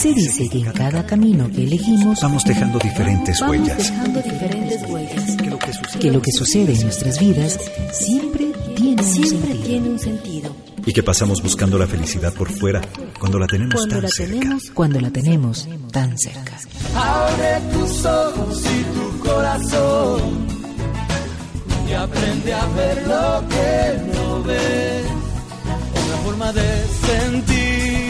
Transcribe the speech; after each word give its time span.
Se 0.00 0.14
dice 0.14 0.48
que 0.48 0.58
en 0.60 0.72
cada 0.72 1.04
camino 1.04 1.50
que 1.50 1.62
elegimos 1.64 2.20
vamos 2.22 2.42
dejando 2.44 2.78
diferentes 2.78 3.38
vamos 3.40 3.56
huellas. 3.58 3.78
dejando 3.78 4.22
diferentes 4.22 4.82
huellas. 4.90 5.36
Que 5.36 5.50
lo 5.50 5.58
que 5.58 5.72
sucede- 5.72 5.98
Que 6.00 6.10
lo 6.10 6.22
que 6.22 6.32
sucede 6.32 6.72
en 6.74 6.82
nuestras 6.82 7.18
vidas 7.20 7.58
siempre 7.92 8.46
tiene 8.76 9.02
un 9.02 9.08
Siempre 9.08 9.38
sentido. 9.38 9.64
tiene 9.66 9.88
un 9.90 9.98
sentido. 9.98 10.56
Y 10.86 10.92
que 10.94 11.02
pasamos 11.02 11.42
buscando 11.42 11.76
la 11.78 11.86
felicidad 11.86 12.32
por 12.32 12.50
fuera 12.50 12.80
cuando 13.18 13.38
la 13.38 13.46
tenemos 13.46 13.74
Cuando 13.74 13.94
tan 13.96 14.02
la 14.02 14.08
cerca. 14.08 14.32
tenemos 14.38 14.70
Cuando 14.72 15.00
la 15.00 15.10
tenemos 15.10 15.68
tan 15.92 16.18
cerca. 16.18 16.58
Abre 16.96 17.60
tus 17.72 18.04
ojos 18.06 18.62
y 18.64 18.84
tu 18.94 19.18
corazón 19.28 20.20
y 21.88 21.92
aprende 21.92 22.54
a 22.54 22.66
ver 22.68 23.06
lo 23.06 23.48
que 23.48 24.18
no 24.18 24.42
ves. 24.44 25.04
Otra 25.92 26.16
forma 26.24 26.52
de 26.54 26.84
sentir. 27.06 28.09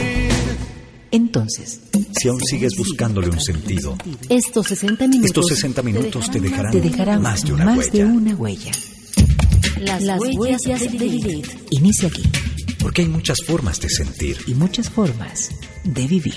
Entonces, 1.13 1.81
Si 2.21 2.29
aún 2.29 2.41
sigues 2.49 2.77
buscándole 2.77 3.29
un 3.29 3.41
sentido, 3.41 3.97
Estos 4.29 4.67
60 4.69 5.07
minutos. 5.09 5.27
estos 5.27 5.47
60 5.49 5.83
minutos 5.83 6.31
te 6.31 6.41
dejarán, 6.41 6.73
te 6.73 6.81
dejarán 6.81 7.23
más 7.23 7.45
de 7.45 7.53
una 7.53 7.65
más 7.65 7.79
huella. 7.79 7.93
de 7.93 8.05
una 8.05 8.35
huella. 8.37 8.73
Las, 9.81 10.21
huellas, 10.21 10.61
de 10.81 10.91
Lilith. 10.91 11.49
Inicia 11.71 12.09
aquí 12.09 12.23
Porque 12.81 13.03
hay 13.03 13.09
muchas 13.09 13.39
formas 13.47 13.81
de 13.81 13.89
sentir. 13.89 14.37
y 14.47 14.55
muchas 14.55 14.89
formas 14.91 15.51
de 15.85 16.07
vivir. 16.07 16.35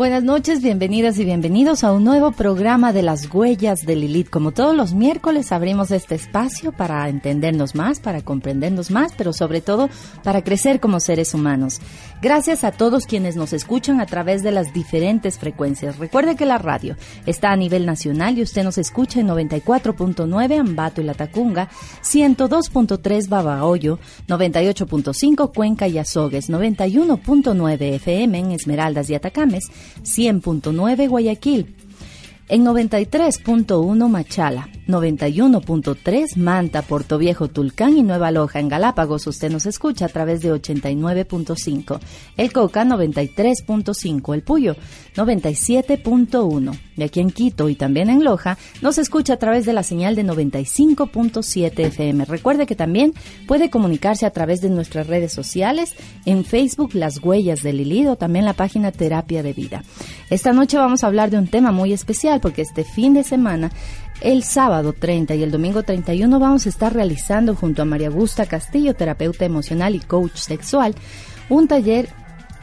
Buenas 0.00 0.24
noches, 0.24 0.62
bienvenidas 0.62 1.18
y 1.18 1.26
bienvenidos 1.26 1.84
a 1.84 1.92
un 1.92 2.04
nuevo 2.04 2.32
programa 2.32 2.94
de 2.94 3.02
las 3.02 3.28
huellas 3.30 3.84
de 3.84 3.96
Lilith. 3.96 4.30
Como 4.30 4.50
todos 4.50 4.74
los 4.74 4.94
miércoles 4.94 5.52
abrimos 5.52 5.90
este 5.90 6.14
espacio 6.14 6.72
para 6.72 7.06
entendernos 7.10 7.74
más, 7.74 8.00
para 8.00 8.22
comprendernos 8.22 8.90
más, 8.90 9.12
pero 9.14 9.34
sobre 9.34 9.60
todo 9.60 9.90
para 10.24 10.42
crecer 10.42 10.80
como 10.80 11.00
seres 11.00 11.34
humanos. 11.34 11.82
Gracias 12.22 12.64
a 12.64 12.72
todos 12.72 13.04
quienes 13.04 13.36
nos 13.36 13.52
escuchan 13.52 14.00
a 14.00 14.06
través 14.06 14.42
de 14.42 14.52
las 14.52 14.72
diferentes 14.72 15.38
frecuencias. 15.38 15.98
Recuerde 15.98 16.34
que 16.34 16.46
la 16.46 16.56
radio 16.56 16.96
está 17.26 17.52
a 17.52 17.56
nivel 17.56 17.84
nacional 17.84 18.38
y 18.38 18.42
usted 18.42 18.64
nos 18.64 18.78
escucha 18.78 19.20
en 19.20 19.28
94.9 19.28 20.60
Ambato 20.60 21.02
y 21.02 21.04
Latacunga, 21.04 21.68
102.3 22.02 23.28
Babahoyo, 23.28 23.98
98.5 24.28 25.52
Cuenca 25.54 25.88
y 25.88 25.98
Azogues, 25.98 26.48
91.9 26.48 27.82
FM 27.96 28.38
en 28.38 28.52
Esmeraldas 28.52 29.10
y 29.10 29.14
Atacames, 29.14 29.70
100.9 30.02 31.08
Guayaquil, 31.08 31.74
en 32.48 32.64
93.1 32.64 34.08
Machala, 34.08 34.68
91.3 34.90 36.36
Manta, 36.36 36.82
Puerto 36.82 37.18
Viejo, 37.18 37.48
Tulcán 37.48 37.96
y 37.96 38.02
Nueva 38.02 38.30
Loja. 38.30 38.60
En 38.60 38.68
Galápagos 38.68 39.26
usted 39.26 39.50
nos 39.50 39.66
escucha 39.66 40.06
a 40.06 40.08
través 40.08 40.42
de 40.42 40.52
89.5. 40.52 42.00
El 42.36 42.52
Coca 42.52 42.84
93.5. 42.84 44.34
El 44.34 44.42
Puyo 44.42 44.76
97.1. 45.16 46.78
Y 46.96 47.02
aquí 47.02 47.20
en 47.20 47.30
Quito 47.30 47.68
y 47.68 47.74
también 47.74 48.10
en 48.10 48.24
Loja 48.24 48.58
nos 48.82 48.98
escucha 48.98 49.34
a 49.34 49.38
través 49.38 49.64
de 49.64 49.72
la 49.72 49.82
señal 49.82 50.16
de 50.16 50.24
95.7 50.24 51.78
FM. 51.86 52.24
Recuerde 52.26 52.66
que 52.66 52.76
también 52.76 53.14
puede 53.46 53.70
comunicarse 53.70 54.26
a 54.26 54.30
través 54.30 54.60
de 54.60 54.70
nuestras 54.70 55.06
redes 55.06 55.32
sociales, 55.32 55.94
en 56.26 56.44
Facebook 56.44 56.94
Las 56.94 57.22
Huellas 57.22 57.62
de 57.62 57.72
Lilith 57.72 58.08
o 58.08 58.16
también 58.16 58.44
la 58.44 58.52
página 58.52 58.92
Terapia 58.92 59.42
de 59.42 59.52
Vida. 59.52 59.82
Esta 60.28 60.52
noche 60.52 60.76
vamos 60.76 61.02
a 61.02 61.06
hablar 61.06 61.30
de 61.30 61.38
un 61.38 61.48
tema 61.48 61.72
muy 61.72 61.92
especial 61.92 62.40
porque 62.40 62.62
este 62.62 62.84
fin 62.84 63.14
de 63.14 63.24
semana 63.24 63.70
el 64.20 64.44
sábado 64.44 64.92
30 64.92 65.34
y 65.34 65.42
el 65.42 65.50
domingo 65.50 65.82
31 65.82 66.38
vamos 66.38 66.66
a 66.66 66.68
estar 66.68 66.92
realizando 66.92 67.54
junto 67.54 67.82
a 67.82 67.84
María 67.84 68.08
Augusta 68.08 68.46
Castillo, 68.46 68.94
terapeuta 68.94 69.44
emocional 69.44 69.94
y 69.94 70.00
coach 70.00 70.36
sexual, 70.36 70.94
un 71.48 71.68
taller 71.68 72.08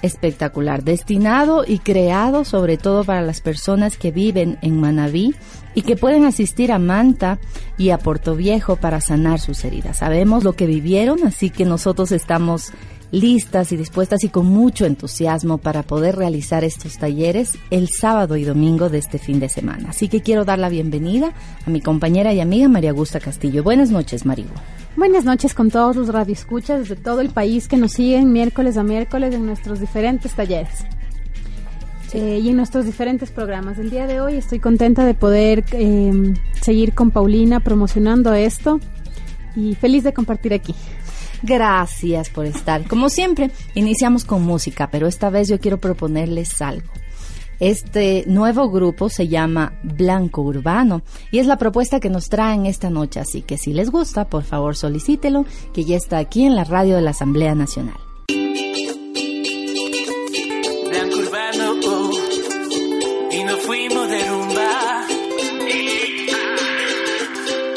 espectacular, 0.02 0.84
destinado 0.84 1.64
y 1.68 1.80
creado 1.80 2.46
sobre 2.46 2.78
todo 2.78 3.04
para 3.04 3.22
las 3.22 3.42
personas 3.42 3.98
que 3.98 4.12
viven 4.12 4.58
en 4.62 4.80
Manabí 4.80 5.36
y 5.74 5.82
que 5.82 5.96
pueden 5.96 6.26
asistir 6.26 6.72
a 6.72 6.80
Manta 6.80 7.40
y 7.78 7.90
a 7.90 7.98
Puerto 7.98 8.36
Viejo 8.36 8.76
para 8.76 9.02
sanar 9.02 9.40
sus 9.40 9.64
heridas. 9.66 9.98
Sabemos 9.98 10.44
lo 10.44 10.54
que 10.54 10.68
vivieron, 10.68 11.26
así 11.26 11.50
que 11.50 11.66
nosotros 11.66 12.12
estamos 12.12 12.72
listas 13.12 13.72
y 13.72 13.78
dispuestas 13.78 14.24
y 14.24 14.30
con 14.30 14.46
mucho 14.46 14.86
entusiasmo 14.86 15.58
para 15.58 15.84
poder 15.84 16.16
realizar 16.16 16.64
estos 16.64 16.98
talleres 16.98 17.58
el 17.70 17.90
sábado 17.90 18.36
y 18.36 18.44
domingo 18.44 18.90
de 18.90 18.98
este 18.98 19.18
fin 19.18 19.40
de 19.40 19.50
semana. 19.50 19.90
Así 19.90 20.10
que 20.10 20.22
quiero 20.22 20.46
dar 20.46 20.60
la 20.60 20.70
bienvenida 20.70 21.34
a 21.66 21.70
mi 21.70 21.82
compañera 21.82 22.34
y 22.34 22.40
amiga 22.40 22.68
María 22.68 22.92
Augusta 22.92 23.20
Castillo. 23.20 23.64
Buenas 23.64 23.92
noches, 23.92 24.26
Marigo. 24.26 24.54
Buenas 24.96 25.26
noches 25.26 25.54
con 25.54 25.70
todos 25.70 25.96
los 25.96 26.10
radioescuchas 26.10 26.90
de 26.90 26.96
todo 26.96 27.22
el 27.22 27.30
país 27.30 27.68
que 27.68 27.78
nos 27.78 27.94
siguen 27.94 28.34
miércoles 28.34 28.78
a 28.78 28.84
miércoles 28.84 29.34
en 29.34 29.46
nuestros 29.46 29.80
diferentes 29.80 30.34
talleres 30.34 30.86
Eh, 32.14 32.40
y 32.42 32.48
en 32.50 32.56
nuestros 32.56 32.86
diferentes 32.86 33.32
programas. 33.32 33.78
El 33.80 33.90
día 33.90 34.08
de 34.08 34.22
hoy 34.22 34.36
estoy 34.36 34.60
contenta 34.60 35.06
de 35.06 35.14
poder 35.14 35.66
eh, 35.74 36.34
seguir 36.62 36.94
con 36.94 37.12
Paulina 37.12 37.60
promocionando 37.60 38.34
esto 38.34 38.80
y 39.58 39.76
feliz 39.76 40.06
de 40.06 40.14
compartir 40.14 40.54
aquí. 40.54 40.74
Gracias 41.44 42.30
por 42.30 42.46
estar. 42.46 42.88
Como 42.88 43.10
siempre, 43.10 43.52
iniciamos 43.76 44.26
con 44.26 44.44
música, 44.44 44.90
pero 44.92 45.08
esta 45.08 45.30
vez 45.30 45.48
yo 45.48 45.60
quiero 45.60 45.80
proponerles 45.80 46.62
algo. 46.62 46.88
Este 47.60 48.24
nuevo 48.28 48.70
grupo 48.70 49.10
se 49.10 49.28
llama 49.28 49.80
Blanco 49.84 50.42
Urbano 50.42 51.02
y 51.32 51.40
es 51.40 51.48
la 51.48 51.58
propuesta 51.58 52.00
que 52.00 52.10
nos 52.10 52.30
traen 52.30 52.68
esta 52.68 52.92
noche, 52.92 53.20
así 53.20 53.42
que 53.42 53.58
si 53.58 53.74
les 53.74 53.90
gusta, 53.90 54.30
por 54.30 54.44
favor 54.44 54.76
solicítelo, 54.76 55.46
que 55.74 55.84
ya 55.84 55.98
está 55.98 56.20
aquí 56.20 56.46
en 56.46 56.56
la 56.56 56.66
radio 56.66 56.96
de 56.96 57.02
la 57.02 57.12
Asamblea 57.12 57.56
Nacional. 57.56 58.07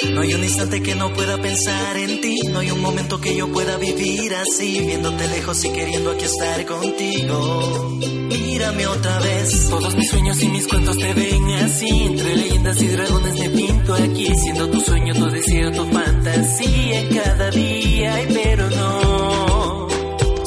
No 0.09 0.22
hay 0.22 0.34
un 0.34 0.43
instante 0.43 0.83
que 0.83 0.94
no 0.94 1.12
pueda 1.12 1.37
pensar 1.38 1.97
en 1.97 2.21
ti, 2.21 2.37
no 2.50 2.61
hay 2.61 2.71
un 2.71 2.81
momento 2.81 3.21
que 3.21 3.37
yo 3.37 3.49
pueda 3.53 3.77
vivir 3.77 4.34
así, 4.34 4.81
viéndote 4.81 5.28
lejos 5.28 5.65
y 5.65 5.71
queriendo 5.71 6.11
aquí 6.11 6.25
estar 6.25 6.65
contigo. 6.65 7.99
Mírame 8.28 8.87
otra 8.87 9.19
vez. 9.21 9.69
Todos 9.69 9.94
mis 9.94 10.11
sueños 10.11 10.43
y 10.43 10.49
mis 10.49 10.66
cuentos 10.66 10.97
te 10.97 11.12
ven 11.12 11.49
así, 11.50 11.88
entre 11.88 12.37
leyendas 12.37 12.81
y 12.81 12.88
dragones 12.88 13.38
me 13.38 13.50
pinto 13.50 13.94
aquí, 13.94 14.34
siendo 14.37 14.69
tu 14.71 14.81
sueño, 14.81 15.15
tu 15.15 15.27
deseo, 15.31 15.71
tu 15.72 15.84
fantasía 15.87 17.09
cada 17.22 17.50
día, 17.50 18.27
pero 18.32 18.71
no. 18.71 19.88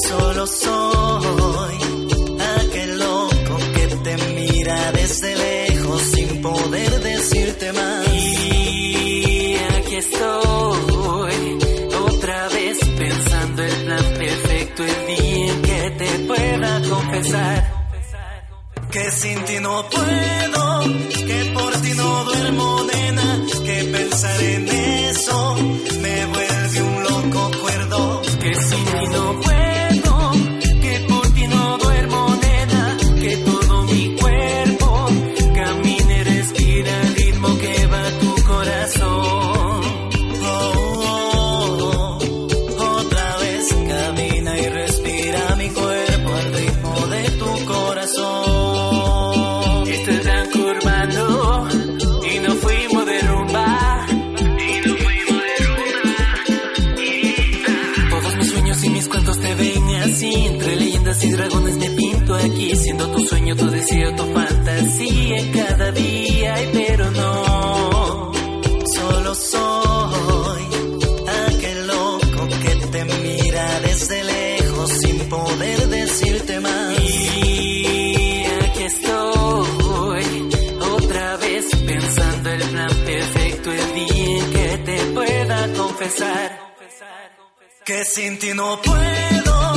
Solo 0.08 0.48
soy 0.48 0.83
Que 18.92 19.12
sin 19.12 19.46
ti 19.46 19.60
no 19.62 19.90
puedo, 19.90 20.82
que 21.26 21.52
por 21.54 21.74
ti 21.82 21.94
no 21.96 22.24
duermo, 22.26 22.83
tu 63.90 64.34
fantasía 64.34 65.38
en 65.40 65.52
cada 65.52 65.92
día, 65.92 66.56
pero 66.72 67.12
no. 67.12 68.32
Solo 68.96 69.36
soy 69.36 70.64
aquel 71.48 71.88
loco 71.88 72.48
que 72.64 72.88
te 72.88 73.06
mira 73.06 73.80
desde 73.82 74.24
lejos 74.24 74.90
sin 74.90 75.20
poder 75.30 75.88
decirte 75.88 76.60
más. 76.62 77.00
Y 77.00 78.46
aquí 78.64 78.84
estoy, 78.84 80.50
otra 80.96 81.38
vez 81.38 81.66
pensando 81.86 82.50
el 82.52 82.62
plan 82.62 82.96
perfecto, 83.06 83.72
el 83.72 83.94
día 83.96 84.38
en 84.38 84.52
que 84.52 84.78
te 84.86 84.98
pueda 85.14 85.74
confesar. 85.74 86.74
Que 87.86 88.06
sin 88.06 88.40
ti 88.40 88.54
no 88.54 88.82
puedo, 88.82 89.73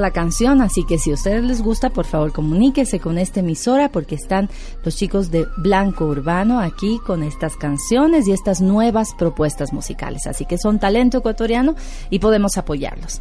La 0.00 0.10
canción, 0.10 0.60
así 0.60 0.84
que 0.84 0.98
si 0.98 1.12
a 1.12 1.14
ustedes 1.14 1.44
les 1.44 1.62
gusta, 1.62 1.90
por 1.90 2.04
favor 2.04 2.32
comuníquese 2.32 2.98
con 2.98 3.16
esta 3.16 3.40
emisora 3.40 3.90
porque 3.90 4.16
están 4.16 4.50
los 4.84 4.96
chicos 4.96 5.30
de 5.30 5.46
Blanco 5.56 6.04
Urbano 6.06 6.58
aquí 6.58 6.98
con 7.06 7.22
estas 7.22 7.56
canciones 7.56 8.26
y 8.26 8.32
estas 8.32 8.60
nuevas 8.60 9.14
propuestas 9.14 9.72
musicales. 9.72 10.26
Así 10.26 10.46
que 10.46 10.58
son 10.58 10.78
talento 10.78 11.18
ecuatoriano 11.18 11.74
y 12.10 12.18
podemos 12.18 12.58
apoyarlos. 12.58 13.20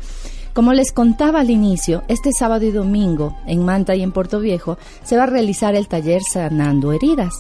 Como 0.54 0.74
les 0.74 0.92
contaba 0.92 1.40
al 1.42 1.52
inicio, 1.52 2.04
este 2.08 2.32
sábado 2.32 2.66
y 2.66 2.72
domingo 2.72 3.38
en 3.46 3.64
Manta 3.64 3.96
y 3.96 4.02
en 4.02 4.12
Puerto 4.12 4.40
Viejo 4.40 4.78
se 5.04 5.16
va 5.16 5.24
a 5.24 5.28
realizar 5.28 5.76
el 5.76 5.88
taller 5.88 6.22
Sanando 6.22 6.92
Heridas. 6.92 7.34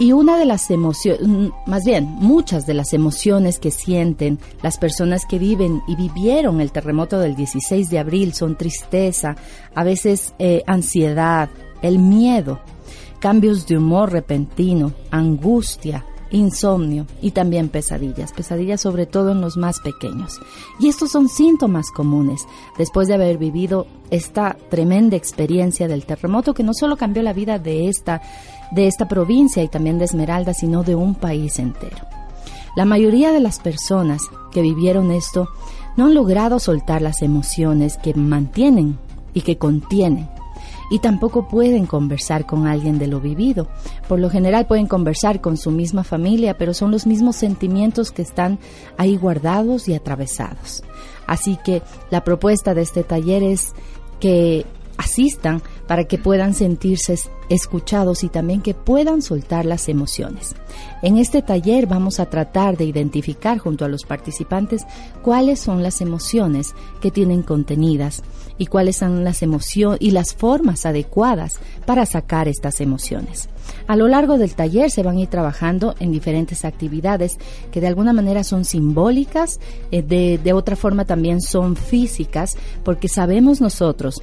Y 0.00 0.12
una 0.12 0.38
de 0.38 0.46
las 0.46 0.70
emociones, 0.70 1.20
más 1.66 1.84
bien, 1.84 2.06
muchas 2.06 2.64
de 2.64 2.72
las 2.72 2.94
emociones 2.94 3.58
que 3.58 3.70
sienten 3.70 4.38
las 4.62 4.78
personas 4.78 5.26
que 5.26 5.38
viven 5.38 5.82
y 5.86 5.94
vivieron 5.94 6.62
el 6.62 6.72
terremoto 6.72 7.18
del 7.18 7.36
16 7.36 7.90
de 7.90 7.98
abril 7.98 8.32
son 8.32 8.56
tristeza, 8.56 9.36
a 9.74 9.84
veces 9.84 10.32
eh, 10.38 10.62
ansiedad, 10.66 11.50
el 11.82 11.98
miedo, 11.98 12.60
cambios 13.18 13.66
de 13.66 13.76
humor 13.76 14.10
repentino, 14.10 14.94
angustia, 15.10 16.06
insomnio 16.30 17.06
y 17.20 17.32
también 17.32 17.68
pesadillas, 17.68 18.32
pesadillas 18.32 18.80
sobre 18.80 19.04
todo 19.04 19.32
en 19.32 19.42
los 19.42 19.58
más 19.58 19.80
pequeños. 19.80 20.40
Y 20.78 20.88
estos 20.88 21.10
son 21.10 21.28
síntomas 21.28 21.90
comunes 21.90 22.46
después 22.78 23.06
de 23.06 23.14
haber 23.14 23.36
vivido 23.36 23.86
esta 24.10 24.56
tremenda 24.70 25.16
experiencia 25.16 25.88
del 25.88 26.06
terremoto 26.06 26.54
que 26.54 26.62
no 26.62 26.72
solo 26.72 26.96
cambió 26.96 27.22
la 27.22 27.32
vida 27.32 27.58
de 27.58 27.88
esta 27.88 28.22
de 28.70 28.86
esta 28.86 29.08
provincia 29.08 29.62
y 29.62 29.68
también 29.68 29.98
de 29.98 30.04
Esmeralda, 30.04 30.54
sino 30.54 30.82
de 30.82 30.94
un 30.94 31.14
país 31.14 31.58
entero. 31.58 32.06
La 32.76 32.84
mayoría 32.84 33.32
de 33.32 33.40
las 33.40 33.58
personas 33.58 34.22
que 34.52 34.62
vivieron 34.62 35.10
esto 35.10 35.48
no 35.96 36.06
han 36.06 36.14
logrado 36.14 36.58
soltar 36.58 37.02
las 37.02 37.22
emociones 37.22 37.98
que 37.98 38.14
mantienen 38.14 38.98
y 39.34 39.42
que 39.42 39.58
contienen 39.58 40.28
y 40.90 40.98
tampoco 40.98 41.46
pueden 41.46 41.86
conversar 41.86 42.44
con 42.44 42.66
alguien 42.66 42.98
de 42.98 43.06
lo 43.06 43.20
vivido. 43.20 43.68
Por 44.08 44.18
lo 44.18 44.28
general 44.28 44.66
pueden 44.66 44.88
conversar 44.88 45.40
con 45.40 45.56
su 45.56 45.70
misma 45.70 46.04
familia, 46.04 46.58
pero 46.58 46.74
son 46.74 46.90
los 46.90 47.06
mismos 47.06 47.36
sentimientos 47.36 48.10
que 48.10 48.22
están 48.22 48.58
ahí 48.98 49.16
guardados 49.16 49.88
y 49.88 49.94
atravesados. 49.94 50.82
Así 51.26 51.56
que 51.64 51.82
la 52.10 52.24
propuesta 52.24 52.74
de 52.74 52.82
este 52.82 53.04
taller 53.04 53.44
es 53.44 53.72
que 54.18 54.66
asistan 54.96 55.62
para 55.86 56.04
que 56.04 56.18
puedan 56.18 56.54
sentirse 56.54 57.16
escuchados 57.50 58.24
y 58.24 58.28
también 58.28 58.62
que 58.62 58.72
puedan 58.72 59.20
soltar 59.20 59.66
las 59.66 59.88
emociones. 59.88 60.54
En 61.02 61.18
este 61.18 61.42
taller 61.42 61.86
vamos 61.86 62.20
a 62.20 62.26
tratar 62.26 62.78
de 62.78 62.84
identificar 62.84 63.58
junto 63.58 63.84
a 63.84 63.88
los 63.88 64.04
participantes 64.04 64.86
cuáles 65.22 65.58
son 65.58 65.82
las 65.82 66.00
emociones 66.00 66.74
que 67.02 67.10
tienen 67.10 67.42
contenidas 67.42 68.22
y 68.56 68.66
cuáles 68.66 68.96
son 68.96 69.24
las 69.24 69.42
emociones 69.42 70.00
y 70.00 70.12
las 70.12 70.34
formas 70.34 70.86
adecuadas 70.86 71.58
para 71.86 72.06
sacar 72.06 72.46
estas 72.46 72.80
emociones. 72.80 73.48
A 73.86 73.96
lo 73.96 74.06
largo 74.06 74.38
del 74.38 74.54
taller 74.54 74.90
se 74.90 75.02
van 75.02 75.16
a 75.16 75.20
ir 75.20 75.28
trabajando 75.28 75.94
en 75.98 76.12
diferentes 76.12 76.64
actividades 76.64 77.38
que 77.72 77.80
de 77.80 77.88
alguna 77.88 78.12
manera 78.12 78.44
son 78.44 78.64
simbólicas, 78.64 79.58
eh, 79.90 80.02
de, 80.02 80.38
de 80.38 80.52
otra 80.52 80.76
forma 80.76 81.04
también 81.04 81.40
son 81.40 81.74
físicas, 81.74 82.56
porque 82.84 83.08
sabemos 83.08 83.60
nosotros 83.60 84.22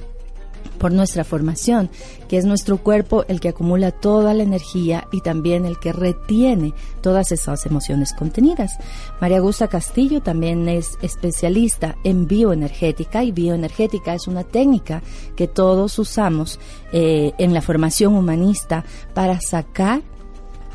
por 0.78 0.92
nuestra 0.92 1.24
formación, 1.24 1.90
que 2.28 2.38
es 2.38 2.44
nuestro 2.44 2.78
cuerpo 2.78 3.24
el 3.28 3.40
que 3.40 3.48
acumula 3.48 3.90
toda 3.90 4.34
la 4.34 4.42
energía 4.42 5.08
y 5.12 5.20
también 5.20 5.64
el 5.64 5.78
que 5.78 5.92
retiene 5.92 6.74
todas 7.00 7.32
esas 7.32 7.66
emociones 7.66 8.12
contenidas. 8.12 8.78
María 9.20 9.38
Augusta 9.38 9.68
Castillo 9.68 10.22
también 10.22 10.68
es 10.68 10.98
especialista 11.02 11.96
en 12.04 12.26
bioenergética 12.26 13.24
y 13.24 13.32
bioenergética 13.32 14.14
es 14.14 14.26
una 14.26 14.44
técnica 14.44 15.02
que 15.36 15.48
todos 15.48 15.98
usamos 15.98 16.58
eh, 16.92 17.32
en 17.38 17.54
la 17.54 17.62
formación 17.62 18.14
humanista 18.14 18.84
para 19.14 19.40
sacar 19.40 20.02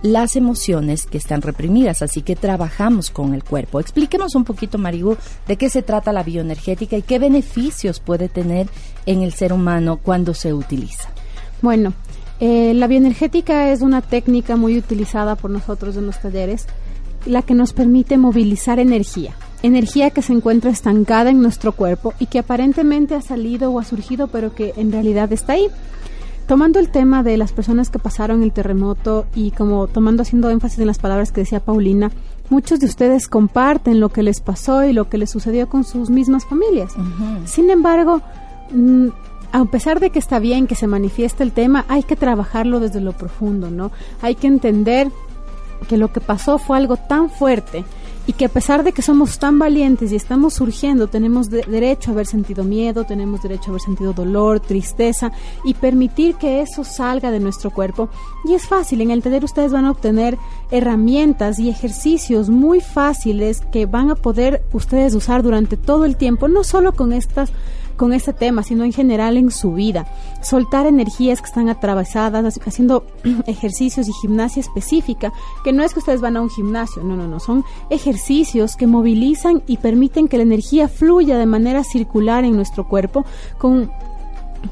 las 0.04 0.36
emociones 0.36 1.06
que 1.06 1.18
están 1.18 1.42
reprimidas, 1.42 2.02
así 2.02 2.22
que 2.22 2.36
trabajamos 2.36 3.10
con 3.10 3.34
el 3.34 3.44
cuerpo. 3.44 3.80
Explíquenos 3.80 4.36
un 4.36 4.44
poquito, 4.44 4.78
Maribu, 4.78 5.18
de 5.48 5.56
qué 5.56 5.70
se 5.70 5.82
trata 5.82 6.14
la 6.14 6.24
bioenergética 6.24 6.98
y 6.98 7.02
qué 7.02 7.18
beneficios 7.20 8.00
puede 8.00 8.30
tener 8.30 8.68
en 9.06 9.24
el 9.24 9.34
ser 9.34 9.54
humano 9.54 9.98
cuando 10.04 10.34
se 10.34 10.54
utiliza. 10.54 11.10
Bueno, 11.62 11.94
eh, 12.42 12.74
la 12.74 12.88
bioenergética 12.88 13.72
es 13.72 13.82
una 13.82 14.02
técnica 14.02 14.58
muy 14.58 14.78
utilizada 14.78 15.36
por 15.36 15.50
nosotros 15.50 15.96
en 15.96 16.06
los 16.06 16.20
talleres, 16.20 16.68
la 17.26 17.42
que 17.42 17.54
nos 17.54 17.72
permite 17.72 18.18
movilizar 18.18 18.80
energía. 18.80 19.34
Energía 19.62 20.10
que 20.10 20.22
se 20.22 20.34
encuentra 20.34 20.70
estancada 20.70 21.30
en 21.30 21.42
nuestro 21.42 21.72
cuerpo 21.72 22.14
y 22.20 22.26
que 22.26 22.40
aparentemente 22.40 23.16
ha 23.16 23.22
salido 23.22 23.72
o 23.72 23.80
ha 23.80 23.86
surgido, 23.86 24.28
pero 24.28 24.54
que 24.54 24.74
en 24.76 24.92
realidad 24.92 25.32
está 25.32 25.54
ahí. 25.54 25.68
Tomando 26.48 26.80
el 26.80 26.90
tema 26.90 27.24
de 27.24 27.38
las 27.38 27.54
personas 27.54 27.90
que 27.90 28.00
pasaron 28.00 28.44
el 28.44 28.52
terremoto 28.52 29.26
y 29.34 29.52
como 29.52 29.88
tomando 29.88 30.24
haciendo 30.24 30.50
énfasis 30.50 30.80
en 30.80 30.88
las 30.88 31.00
palabras 31.00 31.32
que 31.32 31.42
decía 31.42 31.62
Paulina, 31.62 32.12
muchos 32.50 32.80
de 32.80 32.86
ustedes 32.86 33.28
comparten 33.28 34.00
lo 34.00 34.10
que 34.10 34.24
les 34.24 34.42
pasó 34.42 34.84
y 34.84 34.94
lo 34.94 35.10
que 35.10 35.18
les 35.18 35.30
sucedió 35.30 35.70
con 35.70 35.84
sus 35.86 36.10
mismas 36.10 36.46
familias. 36.46 36.94
Sin 37.46 37.70
embargo, 37.70 38.22
mm, 38.72 39.08
a 39.54 39.66
pesar 39.66 40.00
de 40.00 40.10
que 40.10 40.20
está 40.20 40.40
bien 40.40 40.68
que 40.68 40.76
se 40.76 40.88
manifieste 40.88 41.44
el 41.44 41.54
tema, 41.54 41.86
hay 41.88 42.04
que 42.04 42.16
trabajarlo 42.16 42.80
desde 42.80 43.00
lo 43.00 43.14
profundo, 43.14 43.72
¿no? 43.72 43.92
Hay 44.22 44.36
que 44.36 44.48
entender 44.48 45.12
que 45.88 45.98
lo 45.98 46.12
que 46.12 46.22
pasó 46.22 46.58
fue 46.58 46.78
algo 46.78 46.98
tan 46.98 47.30
fuerte 47.30 47.86
y 48.26 48.34
que 48.34 48.46
a 48.46 48.50
pesar 48.50 48.84
de 48.84 48.94
que 48.94 49.02
somos 49.02 49.38
tan 49.38 49.60
valientes 49.60 50.12
y 50.12 50.16
estamos 50.16 50.54
surgiendo, 50.54 51.08
tenemos 51.08 51.50
de 51.50 51.64
derecho 51.64 52.12
a 52.12 52.14
haber 52.14 52.26
sentido 52.26 52.64
miedo, 52.64 53.04
tenemos 53.04 53.42
derecho 53.42 53.66
a 53.66 53.70
haber 53.72 53.82
sentido 53.82 54.14
dolor, 54.14 54.60
tristeza 54.60 55.32
y 55.66 55.74
permitir 55.74 56.36
que 56.36 56.62
eso 56.62 56.84
salga 56.84 57.32
de 57.32 57.40
nuestro 57.40 57.72
cuerpo. 57.72 58.10
Y 58.46 58.54
es 58.54 58.68
fácil, 58.68 59.02
en 59.02 59.12
el 59.12 59.22
taller 59.22 59.44
ustedes 59.44 59.72
van 59.72 59.86
a 59.86 59.92
obtener 59.92 60.38
herramientas 60.72 61.60
y 61.60 61.70
ejercicios 61.70 62.50
muy 62.50 62.80
fáciles 62.80 63.62
que 63.72 63.86
van 63.86 64.10
a 64.10 64.16
poder 64.16 64.64
ustedes 64.72 65.14
usar 65.16 65.44
durante 65.44 65.76
todo 65.76 66.06
el 66.06 66.16
tiempo, 66.16 66.48
no 66.48 66.64
solo 66.64 66.94
con 66.94 67.12
estas 67.12 67.52
con 67.96 68.14
este 68.14 68.34
tema, 68.34 68.64
sino 68.64 68.84
en 68.84 68.94
general 68.94 69.38
en 69.38 69.52
su 69.52 69.74
vida. 69.74 70.08
Soltar 70.42 70.86
energías 70.86 71.42
que 71.42 71.48
están 71.48 71.70
atravesadas, 71.70 72.60
haciendo 72.66 73.06
ejercicios 73.48 74.08
y 74.08 74.14
gimnasia 74.14 74.62
específica, 74.62 75.32
que 75.64 75.74
no 75.74 75.84
es 75.84 75.94
que 75.94 76.00
ustedes 76.00 76.22
van 76.22 76.38
a 76.38 76.42
un 76.42 76.50
gimnasio, 76.50 77.04
no, 77.04 77.16
no, 77.16 77.28
no, 77.28 77.40
son 77.40 77.64
ejercicios 77.90 78.76
que 78.76 78.88
movilizan 78.88 79.64
y 79.68 79.78
permiten 79.78 80.28
que 80.28 80.38
la 80.38 80.44
energía 80.44 80.88
fluya 80.88 81.38
de 81.38 81.46
manera 81.46 81.84
circular 81.84 82.44
en 82.44 82.56
nuestro 82.56 82.88
cuerpo 82.88 83.26
con 83.58 83.92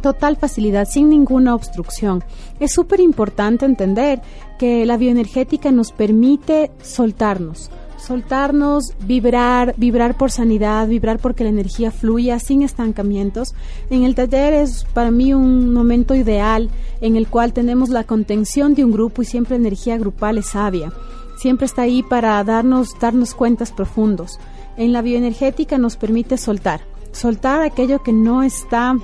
total 0.02 0.38
facilidad, 0.38 0.88
sin 0.88 1.10
ninguna 1.10 1.54
obstrucción. 1.54 2.24
Es 2.60 2.72
súper 2.72 3.00
importante 3.00 3.66
entender 3.66 4.22
que 4.58 4.86
la 4.86 4.98
bioenergética 4.98 5.72
nos 5.72 5.92
permite 5.92 6.72
soltarnos, 6.82 7.70
soltarnos, 8.02 8.94
vibrar, 9.06 9.76
vibrar 9.78 10.18
por 10.18 10.32
sanidad, 10.32 10.88
vibrar 10.88 11.20
porque 11.20 11.44
la 11.44 11.52
energía 11.52 11.92
fluya 11.92 12.40
sin 12.40 12.64
estancamientos. 12.64 13.54
En 13.90 14.04
el 14.04 14.16
taller 14.16 14.54
es 14.54 14.86
para 14.94 15.12
mí 15.12 15.34
un 15.34 15.74
momento 15.74 16.16
ideal 16.16 16.70
en 17.00 17.16
el 17.16 17.28
cual 17.28 17.54
tenemos 17.54 17.90
la 17.90 18.04
contención 18.04 18.74
de 18.74 18.84
un 18.84 18.92
grupo 18.92 19.22
y 19.22 19.26
siempre 19.26 19.56
energía 19.56 19.98
grupal 19.98 20.38
es 20.38 20.48
sabia. 20.48 20.92
Siempre 21.38 21.66
está 21.66 21.84
ahí 21.84 22.04
para 22.04 22.44
darnos, 22.44 23.00
darnos 23.00 23.34
cuentas 23.34 23.72
profundos. 23.72 24.40
En 24.78 24.94
la 24.94 25.02
bioenergética 25.02 25.78
nos 25.78 25.98
permite 25.98 26.38
soltar, 26.38 26.82
soltar 27.12 27.62
aquello 27.62 28.04
que 28.04 28.14
no 28.14 28.44
está 28.44 28.96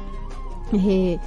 eh, 0.74 1.20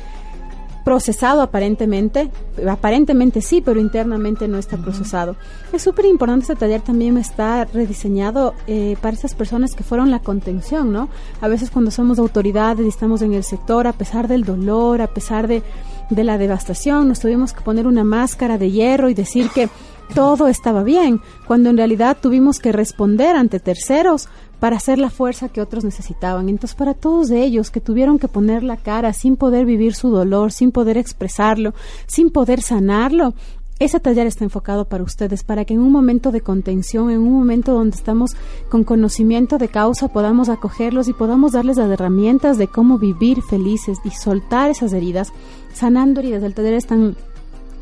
procesado 0.84 1.42
aparentemente, 1.42 2.30
aparentemente 2.68 3.40
sí, 3.40 3.60
pero 3.60 3.80
internamente 3.80 4.48
no 4.48 4.58
está 4.58 4.76
procesado. 4.76 5.36
Es 5.72 5.82
súper 5.82 6.06
importante 6.06 6.44
este 6.44 6.56
taller 6.56 6.80
también 6.80 7.16
está 7.16 7.64
rediseñado 7.64 8.54
eh, 8.66 8.96
para 9.00 9.14
esas 9.14 9.34
personas 9.34 9.74
que 9.74 9.84
fueron 9.84 10.10
la 10.10 10.20
contención, 10.20 10.92
¿no? 10.92 11.08
A 11.40 11.48
veces 11.48 11.70
cuando 11.70 11.90
somos 11.90 12.18
autoridades 12.18 12.84
y 12.84 12.88
estamos 12.88 13.22
en 13.22 13.34
el 13.34 13.44
sector, 13.44 13.86
a 13.86 13.92
pesar 13.92 14.28
del 14.28 14.44
dolor, 14.44 15.02
a 15.02 15.08
pesar 15.08 15.46
de, 15.48 15.62
de 16.10 16.24
la 16.24 16.38
devastación, 16.38 17.08
nos 17.08 17.20
tuvimos 17.20 17.52
que 17.52 17.60
poner 17.60 17.86
una 17.86 18.04
máscara 18.04 18.58
de 18.58 18.70
hierro 18.70 19.08
y 19.08 19.14
decir 19.14 19.50
que 19.50 19.68
todo 20.14 20.48
estaba 20.48 20.82
bien, 20.82 21.20
cuando 21.46 21.70
en 21.70 21.76
realidad 21.76 22.16
tuvimos 22.20 22.58
que 22.58 22.72
responder 22.72 23.36
ante 23.36 23.60
terceros 23.60 24.28
para 24.58 24.76
hacer 24.76 24.98
la 24.98 25.10
fuerza 25.10 25.48
que 25.48 25.62
otros 25.62 25.84
necesitaban. 25.84 26.48
Entonces, 26.48 26.76
para 26.76 26.94
todos 26.94 27.30
ellos 27.30 27.70
que 27.70 27.80
tuvieron 27.80 28.18
que 28.18 28.28
poner 28.28 28.62
la 28.62 28.76
cara 28.76 29.12
sin 29.12 29.36
poder 29.36 29.64
vivir 29.64 29.94
su 29.94 30.10
dolor, 30.10 30.52
sin 30.52 30.70
poder 30.70 30.98
expresarlo, 30.98 31.74
sin 32.06 32.30
poder 32.30 32.60
sanarlo, 32.60 33.34
ese 33.78 33.98
taller 33.98 34.26
está 34.26 34.44
enfocado 34.44 34.84
para 34.84 35.02
ustedes, 35.02 35.42
para 35.42 35.64
que 35.64 35.72
en 35.72 35.80
un 35.80 35.90
momento 35.90 36.32
de 36.32 36.42
contención, 36.42 37.10
en 37.10 37.20
un 37.20 37.32
momento 37.32 37.72
donde 37.72 37.96
estamos 37.96 38.32
con 38.68 38.84
conocimiento 38.84 39.56
de 39.56 39.68
causa, 39.68 40.08
podamos 40.08 40.50
acogerlos 40.50 41.08
y 41.08 41.14
podamos 41.14 41.52
darles 41.52 41.78
las 41.78 41.90
herramientas 41.90 42.58
de 42.58 42.68
cómo 42.68 42.98
vivir 42.98 43.40
felices 43.40 43.96
y 44.04 44.10
soltar 44.10 44.70
esas 44.70 44.92
heridas, 44.92 45.32
sanando 45.72 46.20
heridas. 46.20 46.42
El 46.42 46.52
taller 46.52 46.74
es 46.74 46.86
tan, 46.86 47.16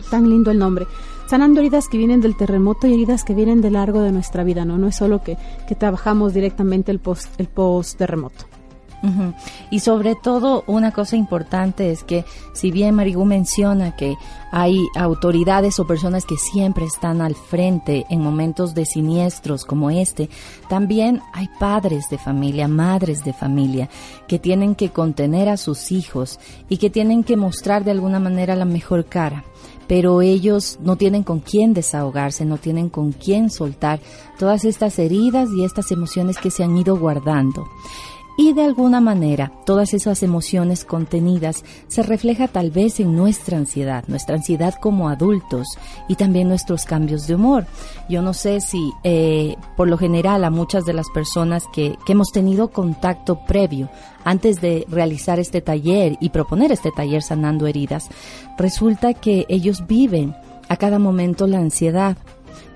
tan 0.08 0.30
lindo 0.30 0.52
el 0.52 0.58
nombre 0.60 0.86
sanando 1.28 1.60
heridas 1.60 1.88
que 1.88 1.98
vienen 1.98 2.20
del 2.20 2.36
terremoto 2.36 2.86
y 2.86 2.94
heridas 2.94 3.22
que 3.22 3.34
vienen 3.34 3.60
de 3.60 3.70
largo 3.70 4.00
de 4.00 4.12
nuestra 4.12 4.44
vida, 4.44 4.64
¿no? 4.64 4.78
No 4.78 4.88
es 4.88 4.96
solo 4.96 5.22
que, 5.22 5.36
que 5.66 5.74
trabajamos 5.74 6.32
directamente 6.34 6.90
el 6.90 7.00
post, 7.00 7.38
el 7.38 7.48
post 7.48 7.98
terremoto. 7.98 8.46
Y 9.70 9.80
sobre 9.80 10.16
todo, 10.16 10.64
una 10.66 10.90
cosa 10.90 11.16
importante 11.16 11.92
es 11.92 12.02
que, 12.02 12.24
si 12.52 12.72
bien 12.72 12.96
Marigú 12.96 13.24
menciona 13.24 13.94
que 13.94 14.16
hay 14.50 14.88
autoridades 14.96 15.78
o 15.78 15.86
personas 15.86 16.24
que 16.24 16.36
siempre 16.36 16.84
están 16.84 17.20
al 17.20 17.36
frente 17.36 18.06
en 18.10 18.20
momentos 18.20 18.74
de 18.74 18.86
siniestros 18.86 19.64
como 19.64 19.90
este, 19.90 20.28
también 20.68 21.22
hay 21.32 21.48
padres 21.60 22.10
de 22.10 22.18
familia, 22.18 22.66
madres 22.66 23.24
de 23.24 23.32
familia, 23.32 23.88
que 24.26 24.40
tienen 24.40 24.74
que 24.74 24.90
contener 24.90 25.48
a 25.48 25.58
sus 25.58 25.92
hijos 25.92 26.40
y 26.68 26.78
que 26.78 26.90
tienen 26.90 27.22
que 27.22 27.36
mostrar 27.36 27.84
de 27.84 27.92
alguna 27.92 28.18
manera 28.18 28.56
la 28.56 28.64
mejor 28.64 29.04
cara 29.04 29.44
pero 29.88 30.22
ellos 30.22 30.78
no 30.80 30.96
tienen 30.96 31.24
con 31.24 31.40
quién 31.40 31.74
desahogarse, 31.74 32.44
no 32.44 32.58
tienen 32.58 32.90
con 32.90 33.12
quién 33.12 33.50
soltar 33.50 33.98
todas 34.38 34.64
estas 34.64 34.98
heridas 34.98 35.48
y 35.56 35.64
estas 35.64 35.90
emociones 35.90 36.36
que 36.38 36.50
se 36.50 36.62
han 36.62 36.76
ido 36.76 36.96
guardando. 36.96 37.66
Y 38.40 38.52
de 38.52 38.62
alguna 38.62 39.00
manera, 39.00 39.50
todas 39.66 39.94
esas 39.94 40.22
emociones 40.22 40.84
contenidas 40.84 41.64
se 41.88 42.04
refleja 42.04 42.46
tal 42.46 42.70
vez 42.70 43.00
en 43.00 43.16
nuestra 43.16 43.58
ansiedad, 43.58 44.04
nuestra 44.06 44.36
ansiedad 44.36 44.74
como 44.80 45.08
adultos 45.08 45.66
y 46.06 46.14
también 46.14 46.46
nuestros 46.46 46.84
cambios 46.84 47.26
de 47.26 47.34
humor. 47.34 47.66
Yo 48.08 48.22
no 48.22 48.32
sé 48.34 48.60
si, 48.60 48.92
eh, 49.02 49.56
por 49.76 49.88
lo 49.88 49.98
general, 49.98 50.44
a 50.44 50.50
muchas 50.50 50.84
de 50.84 50.92
las 50.92 51.10
personas 51.10 51.64
que, 51.72 51.96
que 52.06 52.12
hemos 52.12 52.30
tenido 52.30 52.68
contacto 52.68 53.40
previo 53.44 53.90
antes 54.22 54.60
de 54.60 54.86
realizar 54.88 55.40
este 55.40 55.60
taller 55.60 56.16
y 56.20 56.28
proponer 56.28 56.70
este 56.70 56.92
taller 56.92 57.24
sanando 57.24 57.66
heridas, 57.66 58.08
resulta 58.56 59.14
que 59.14 59.46
ellos 59.48 59.84
viven 59.88 60.36
a 60.68 60.76
cada 60.76 61.00
momento 61.00 61.48
la 61.48 61.58
ansiedad, 61.58 62.16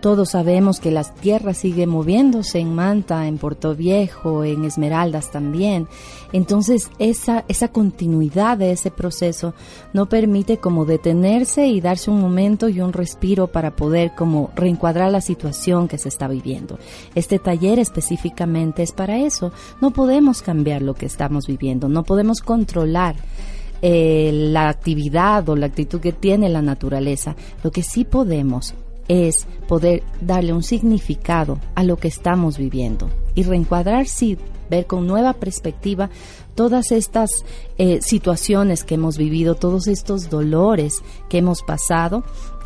todos 0.02 0.30
sabemos 0.30 0.80
que 0.80 0.90
la 0.90 1.04
tierra 1.04 1.54
sigue 1.54 1.86
moviéndose 1.86 2.58
en 2.58 2.74
Manta, 2.74 3.28
en 3.28 3.38
Puerto 3.38 3.76
Viejo, 3.76 4.42
en 4.42 4.64
Esmeraldas 4.64 5.30
también. 5.30 5.86
Entonces, 6.32 6.90
esa, 6.98 7.44
esa 7.46 7.68
continuidad 7.68 8.58
de 8.58 8.72
ese 8.72 8.90
proceso 8.90 9.54
no 9.92 10.08
permite 10.08 10.56
como 10.56 10.86
detenerse 10.86 11.68
y 11.68 11.80
darse 11.80 12.10
un 12.10 12.20
momento 12.20 12.68
y 12.68 12.80
un 12.80 12.92
respiro 12.92 13.46
para 13.46 13.76
poder 13.76 14.12
como 14.16 14.50
reencuadrar 14.56 15.12
la 15.12 15.20
situación 15.20 15.86
que 15.86 15.98
se 15.98 16.08
está 16.08 16.26
viviendo. 16.26 16.80
Este 17.14 17.38
taller 17.38 17.78
específicamente 17.78 18.82
es 18.82 18.90
para 18.90 19.18
eso. 19.18 19.52
No 19.80 19.92
podemos 19.92 20.42
cambiar 20.42 20.82
lo 20.82 20.94
que 20.94 21.06
estamos 21.06 21.46
viviendo, 21.46 21.88
no 21.88 22.02
podemos 22.02 22.40
controlar. 22.40 23.14
Eh, 23.84 24.30
la 24.32 24.68
actividad 24.68 25.48
o 25.48 25.56
la 25.56 25.66
actitud 25.66 26.00
que 26.00 26.12
tiene 26.12 26.48
la 26.48 26.62
naturaleza. 26.62 27.34
Lo 27.64 27.72
que 27.72 27.82
sí 27.82 28.04
podemos 28.04 28.76
es 29.12 29.46
poder 29.68 30.02
darle 30.22 30.54
un 30.54 30.62
significado 30.62 31.60
a 31.74 31.84
lo 31.84 31.98
que 31.98 32.08
estamos 32.08 32.56
viviendo 32.56 33.10
y 33.34 33.42
reencuadrar, 33.42 34.06
sí, 34.06 34.38
ver 34.70 34.86
con 34.86 35.06
nueva 35.06 35.34
perspectiva 35.34 36.08
todas 36.54 36.92
estas 36.92 37.44
eh, 37.76 38.00
situaciones 38.00 38.84
que 38.84 38.94
hemos 38.94 39.18
vivido, 39.18 39.54
todos 39.54 39.86
estos 39.86 40.30
dolores 40.30 41.02
que 41.28 41.38
hemos 41.38 41.62
pasado 41.62 42.24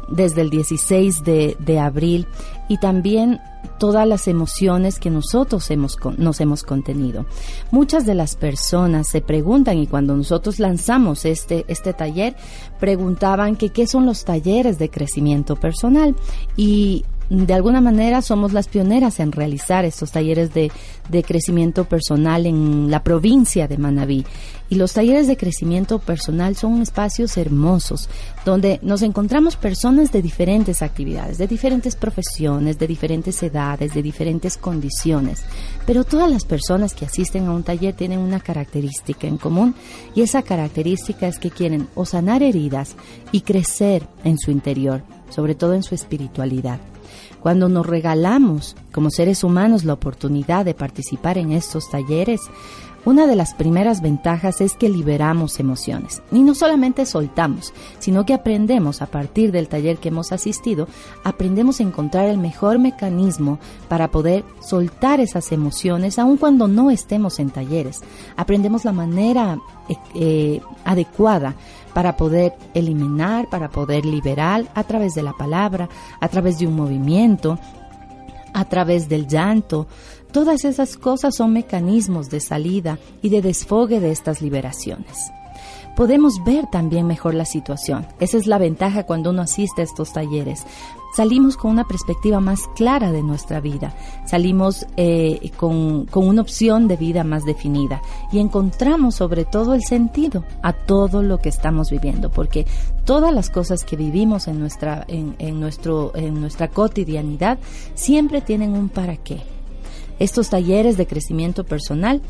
desde 0.08 0.42
el 0.42 0.50
16 0.50 1.25
de, 1.25 1.56
de 1.58 1.78
abril 1.78 2.26
y 2.68 2.78
también 2.78 3.40
todas 3.78 4.06
las 4.06 4.28
emociones 4.28 4.98
que 4.98 5.10
nosotros 5.10 5.70
hemos, 5.70 5.98
nos 6.16 6.40
hemos 6.40 6.62
contenido. 6.62 7.26
Muchas 7.70 8.06
de 8.06 8.14
las 8.14 8.36
personas 8.36 9.08
se 9.08 9.20
preguntan 9.20 9.78
y 9.78 9.86
cuando 9.86 10.16
nosotros 10.16 10.58
lanzamos 10.58 11.25
este, 11.25 11.64
este 11.68 11.92
taller, 11.92 12.36
preguntaban 12.80 13.56
que 13.56 13.70
qué 13.70 13.86
son 13.86 14.06
los 14.06 14.25
talleres 14.25 14.78
de 14.78 14.88
crecimiento 14.88 15.56
personal 15.56 16.14
y 16.56 17.04
de 17.28 17.54
alguna 17.54 17.80
manera 17.80 18.23
somos 18.23 18.52
las 18.52 18.68
pioneras 18.68 19.18
en 19.21 19.33
realizar 19.33 19.85
estos 19.85 20.12
talleres 20.12 20.54
de, 20.54 20.71
de, 21.09 21.23
crecimiento 21.23 21.85
personal 21.85 22.47
en 22.47 22.90
la 22.90 23.02
provincia 23.02 23.66
de 23.66 23.78
Manabí. 23.78 24.25
Y 24.68 24.76
los 24.76 24.92
talleres 24.92 25.26
de 25.26 25.37
crecimiento 25.37 25.99
personal 25.99 26.56
son 26.56 26.83
espacios 26.83 27.37
hermosos 27.37 28.09
donde 28.45 28.78
nos 28.83 29.02
encontramos 29.02 29.56
personas 29.56 30.12
de 30.12 30.23
diferentes 30.23 30.83
actividades, 30.83 31.38
de 31.38 31.47
diferentes 31.47 31.97
profesiones, 31.97 32.78
de 32.78 32.87
diferentes 32.87 33.42
edades, 33.42 33.95
de 33.95 34.02
diferentes 34.02 34.56
condiciones. 34.56 35.42
Pero 35.87 36.04
todas 36.04 36.30
las 36.30 36.45
personas 36.45 36.95
que 36.95 37.06
asisten 37.06 37.47
a 37.47 37.52
un 37.52 37.62
taller 37.62 37.95
tienen 37.95 38.18
una 38.18 38.40
característica 38.40 39.26
en 39.26 39.37
común 39.37 39.75
y 40.14 40.23
esa 40.23 40.42
característica 40.42 41.26
es 41.28 41.38
que 41.38 41.50
quieren 41.50 41.88
o 41.95 42.04
sanar 42.04 42.42
heridas 42.42 42.97
y 43.33 43.40
crecer 43.40 44.06
en 44.25 44.38
su 44.38 44.50
interior, 44.50 45.02
sobre 45.30 45.54
todo 45.54 45.75
en 45.75 45.83
su 45.83 45.95
espiritualidad. 45.95 46.80
Cuando 47.40 47.69
nos 47.69 47.87
regalamos 47.87 48.76
como 48.93 49.11
seres 49.11 49.45
humanos 49.45 49.85
la 49.85 49.93
oportunidad 49.93 50.64
de 50.64 50.75
participar 50.75 51.38
en 51.38 51.52
estos 51.52 51.90
talleres, 51.90 52.40
una 53.07 53.28
de 53.28 53.37
las 53.37 53.55
primeras 53.55 54.02
ventajas 54.02 54.61
es 54.61 54.75
que 54.75 54.88
liberamos 54.88 55.61
emociones. 55.61 56.23
Y 56.33 56.40
no 56.40 56.57
solamente 56.57 57.07
soltamos, 57.07 57.73
sino 58.00 58.26
que 58.26 58.35
aprendemos 58.35 59.00
a 59.00 59.07
partir 59.07 59.52
del 59.52 59.69
taller 59.69 59.99
que 59.99 60.09
hemos 60.09 60.33
asistido, 60.33 60.88
aprendemos 61.23 61.78
a 61.78 61.85
encontrar 61.85 62.26
el 62.26 62.37
mejor 62.37 62.81
mecanismo 62.81 63.61
para 63.88 64.11
poder 64.11 64.45
soltar 64.61 65.21
esas 65.21 65.52
emociones 65.52 66.19
aun 66.19 66.37
cuando 66.37 66.66
no 66.66 66.90
estemos 66.90 67.38
en 67.38 67.50
talleres. 67.50 68.00
Aprendemos 68.37 68.85
la 68.85 68.93
manera 68.93 69.57
eh, 69.88 69.97
eh, 70.16 70.61
adecuada 70.85 71.55
para 71.96 72.14
poder 72.14 72.52
eliminar, 72.74 73.48
para 73.48 73.70
poder 73.70 74.04
liberar 74.04 74.66
a 74.74 74.84
través 74.84 75.14
de 75.14 75.22
la 75.22 75.32
palabra, 75.32 75.88
a 76.20 76.28
través 76.28 76.58
de 76.58 76.66
un 76.66 76.76
movimiento, 76.76 77.58
a 78.52 78.66
través 78.66 79.08
del 79.08 79.26
llanto, 79.26 79.86
Todas 80.36 80.66
esas 80.66 80.98
cosas 80.98 81.34
son 81.34 81.54
mecanismos 81.54 82.28
de 82.28 82.40
salida 82.40 82.98
y 83.22 83.30
de 83.30 83.40
desfogue 83.40 84.00
de 84.00 84.10
estas 84.10 84.42
liberaciones. 84.42 85.32
Podemos 85.96 86.44
ver 86.44 86.66
también 86.66 87.06
mejor 87.06 87.32
la 87.32 87.46
situación. 87.46 88.06
Esa 88.20 88.36
es 88.36 88.46
la 88.46 88.58
ventaja 88.58 89.04
cuando 89.04 89.30
uno 89.30 89.40
asiste 89.40 89.80
a 89.80 89.84
estos 89.84 90.12
talleres. 90.12 90.64
Salimos 91.16 91.56
con 91.56 91.70
una 91.70 91.88
perspectiva 91.88 92.40
más 92.40 92.68
clara 92.76 93.11
de 93.11 93.23
nuestra 93.23 93.58
vida, 93.62 93.94
salimos 94.26 94.87
eh, 94.99 95.50
con, 95.56 96.04
con, 96.04 96.28
una 96.28 96.42
opción 96.42 96.88
de 96.88 96.99
vida 96.99 97.25
más 97.25 97.46
definida. 97.46 98.02
Y 98.30 98.38
encontramos 98.38 99.14
sobre 99.14 99.46
todo 99.46 99.73
el 99.73 99.82
sentido 99.82 100.44
a 100.62 100.75
todo 100.75 101.23
lo 101.23 101.38
que 101.38 101.49
estamos 101.49 101.90
viviendo, 101.90 102.30
porque 102.30 102.66
todas 103.06 103.32
las 103.32 103.49
cosas 103.49 103.82
que 103.82 103.96
vivimos 103.96 104.46
en 104.46 104.61
nuestra, 104.61 105.06
en, 105.08 105.58
nuestro, 105.58 106.12
en 106.14 106.38
nuestra 106.38 106.68
cotidianidad 106.68 107.58
siempre 107.94 108.42
tienen 108.42 108.75
un 108.75 108.90
para 108.90 109.16
qué. 109.16 109.40
Estos 110.18 110.50
talleres 110.50 110.99
de 110.99 111.06
crecimiento 111.06 111.64
personal, 111.64 112.20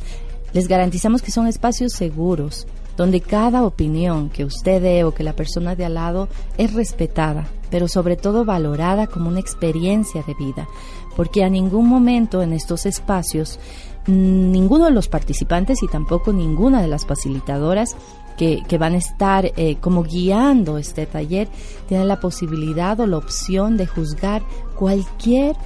les 0.52 0.68
garantizamos 0.68 1.22
que 1.22 1.32
son 1.32 1.48
espacios 1.48 1.92
seguros 1.92 2.68
donde 2.96 3.20
cada 3.20 3.64
opinión 3.64 4.30
que 4.30 4.44
usted 4.44 4.82
dé 4.82 5.04
o 5.04 5.14
que 5.14 5.22
la 5.22 5.34
persona 5.34 5.74
de 5.74 5.84
al 5.84 5.94
lado 5.94 6.28
es 6.56 6.72
respetada, 6.74 7.46
pero 7.70 7.88
sobre 7.88 8.16
todo 8.16 8.44
valorada 8.44 9.06
como 9.06 9.28
una 9.28 9.40
experiencia 9.40 10.22
de 10.22 10.34
vida, 10.34 10.68
porque 11.16 11.44
a 11.44 11.48
ningún 11.48 11.88
momento 11.88 12.42
en 12.42 12.52
estos 12.52 12.86
espacios 12.86 13.58
ninguno 14.06 14.84
de 14.84 14.92
los 14.92 15.08
participantes 15.08 15.82
y 15.82 15.88
tampoco 15.88 16.32
ninguna 16.32 16.80
de 16.80 16.88
las 16.88 17.06
facilitadoras 17.06 17.96
que, 18.36 18.62
van 18.78 18.94
a 18.94 18.98
estar 18.98 19.50
eh, 19.56 19.76
como 19.80 20.02
guiando 20.02 20.78
este 20.78 21.06
taller 21.06 21.48
tiene 21.88 22.04
la 22.04 22.20
posibilidad 22.20 22.98
o 23.00 23.06
la 23.06 23.16
opción 23.16 23.76
de 23.76 23.86
juzgar 23.86 24.42
cualquier 24.76 25.56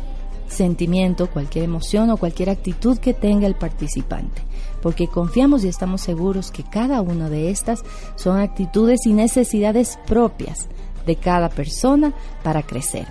sentimiento, 0.49 1.29
cualquier 1.29 1.65
emoción 1.65 2.11
o 2.11 2.17
cualquier 2.17 2.51
actitud 2.51 2.99
que 2.99 3.15
tenga 3.15 3.47
el 3.47 3.55
participante, 3.55 4.43
porque 4.83 5.09
confiamos 5.09 5.65
y 5.65 5.69
estamos 5.69 6.01
seguros 6.01 6.51
que 6.51 6.65
cada 6.65 7.01
una 7.03 7.29
de 7.29 7.51
estas 7.51 7.83
son 8.17 8.39
actitudes 8.39 9.07
y 9.07 9.13
necesidades 9.13 9.99
propias 10.07 10.69
de 11.07 11.17
cada 11.17 11.49
persona 11.49 12.15
para 12.43 12.63
crecer. 12.63 13.07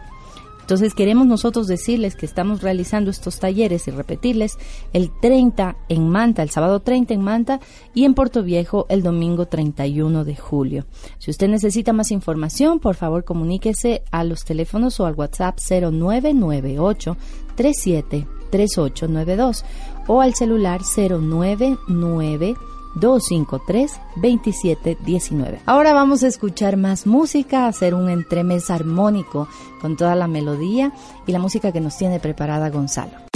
Entonces 0.69 0.93
queremos 0.93 1.25
nosotros 1.25 1.65
decirles 1.65 2.15
que 2.15 2.27
estamos 2.27 2.61
realizando 2.61 3.09
estos 3.09 3.39
talleres 3.39 3.87
y 3.87 3.91
repetirles 3.91 4.59
el 4.93 5.09
30 5.19 5.75
en 5.89 6.07
Manta, 6.07 6.43
el 6.43 6.51
sábado 6.51 6.79
30 6.81 7.15
en 7.15 7.21
Manta 7.23 7.59
y 7.95 8.05
en 8.05 8.13
Puerto 8.13 8.43
Viejo 8.43 8.85
el 8.89 9.01
domingo 9.01 9.47
31 9.47 10.23
de 10.25 10.35
julio. 10.35 10.85
Si 11.17 11.31
usted 11.31 11.47
necesita 11.47 11.91
más 11.91 12.11
información, 12.11 12.79
por 12.79 12.93
favor 12.93 13.23
comuníquese 13.23 14.03
a 14.11 14.23
los 14.23 14.45
teléfonos 14.45 14.99
o 14.99 15.07
al 15.07 15.15
WhatsApp 15.15 15.57
0998 15.57 17.17
37 17.55 18.27
3892 18.51 19.65
o 20.09 20.19
al 20.19 20.35
celular 20.35 20.81
099 20.81 22.57
253-2719. 22.95 25.59
Ahora 25.65 25.93
vamos 25.93 26.23
a 26.23 26.27
escuchar 26.27 26.75
más 26.75 27.07
música, 27.07 27.67
hacer 27.67 27.93
un 27.93 28.09
entremés 28.09 28.71
armónico 28.71 29.47
con 29.79 29.95
toda 29.95 30.15
la 30.15 30.27
melodía 30.27 30.91
y 31.27 31.31
la 31.31 31.39
música 31.39 31.71
que 31.71 31.79
nos 31.81 31.97
tiene 31.97 32.19
preparada 32.19 32.69
Gonzalo. 32.69 33.28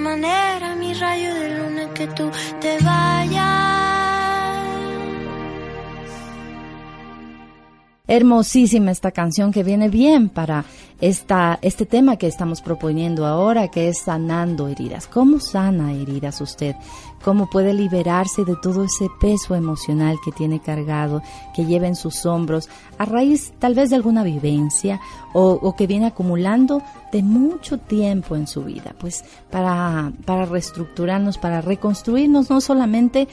manera 0.00 0.74
mi 0.76 0.94
rayo 0.94 1.34
de 1.34 1.58
luna 1.58 1.94
que 1.94 2.06
tú 2.08 2.30
te 2.60 2.78
vayas. 2.82 3.70
Hermosísima 8.10 8.90
esta 8.90 9.12
canción 9.12 9.52
que 9.52 9.62
viene 9.62 9.88
bien 9.88 10.30
para 10.30 10.64
esta, 11.00 11.60
este 11.62 11.86
tema 11.86 12.16
que 12.16 12.26
estamos 12.26 12.60
proponiendo 12.60 13.24
ahora, 13.24 13.68
que 13.68 13.88
es 13.88 14.00
sanando 14.00 14.66
heridas. 14.66 15.06
¿Cómo 15.06 15.38
sana 15.38 15.92
heridas 15.92 16.40
usted? 16.40 16.74
¿Cómo 17.22 17.48
puede 17.48 17.72
liberarse 17.72 18.44
de 18.44 18.56
todo 18.60 18.82
ese 18.82 19.06
peso 19.20 19.54
emocional 19.54 20.18
que 20.24 20.32
tiene 20.32 20.58
cargado, 20.58 21.22
que 21.54 21.64
lleva 21.64 21.86
en 21.86 21.94
sus 21.94 22.26
hombros, 22.26 22.68
a 22.98 23.04
raíz 23.04 23.52
tal 23.60 23.76
vez 23.76 23.90
de 23.90 23.96
alguna 23.96 24.24
vivencia 24.24 25.00
o, 25.32 25.74
que 25.76 25.86
viene 25.86 26.06
acumulando 26.06 26.82
de 27.12 27.22
mucho 27.22 27.78
tiempo 27.78 28.36
en 28.36 28.46
su 28.46 28.64
vida? 28.64 28.94
Pues 28.98 29.24
para, 29.50 30.12
para 30.24 30.44
reestructurarnos, 30.44 31.38
para 31.38 31.60
reconstruirnos 31.60 32.50
no 32.50 32.60
solamente 32.60 33.28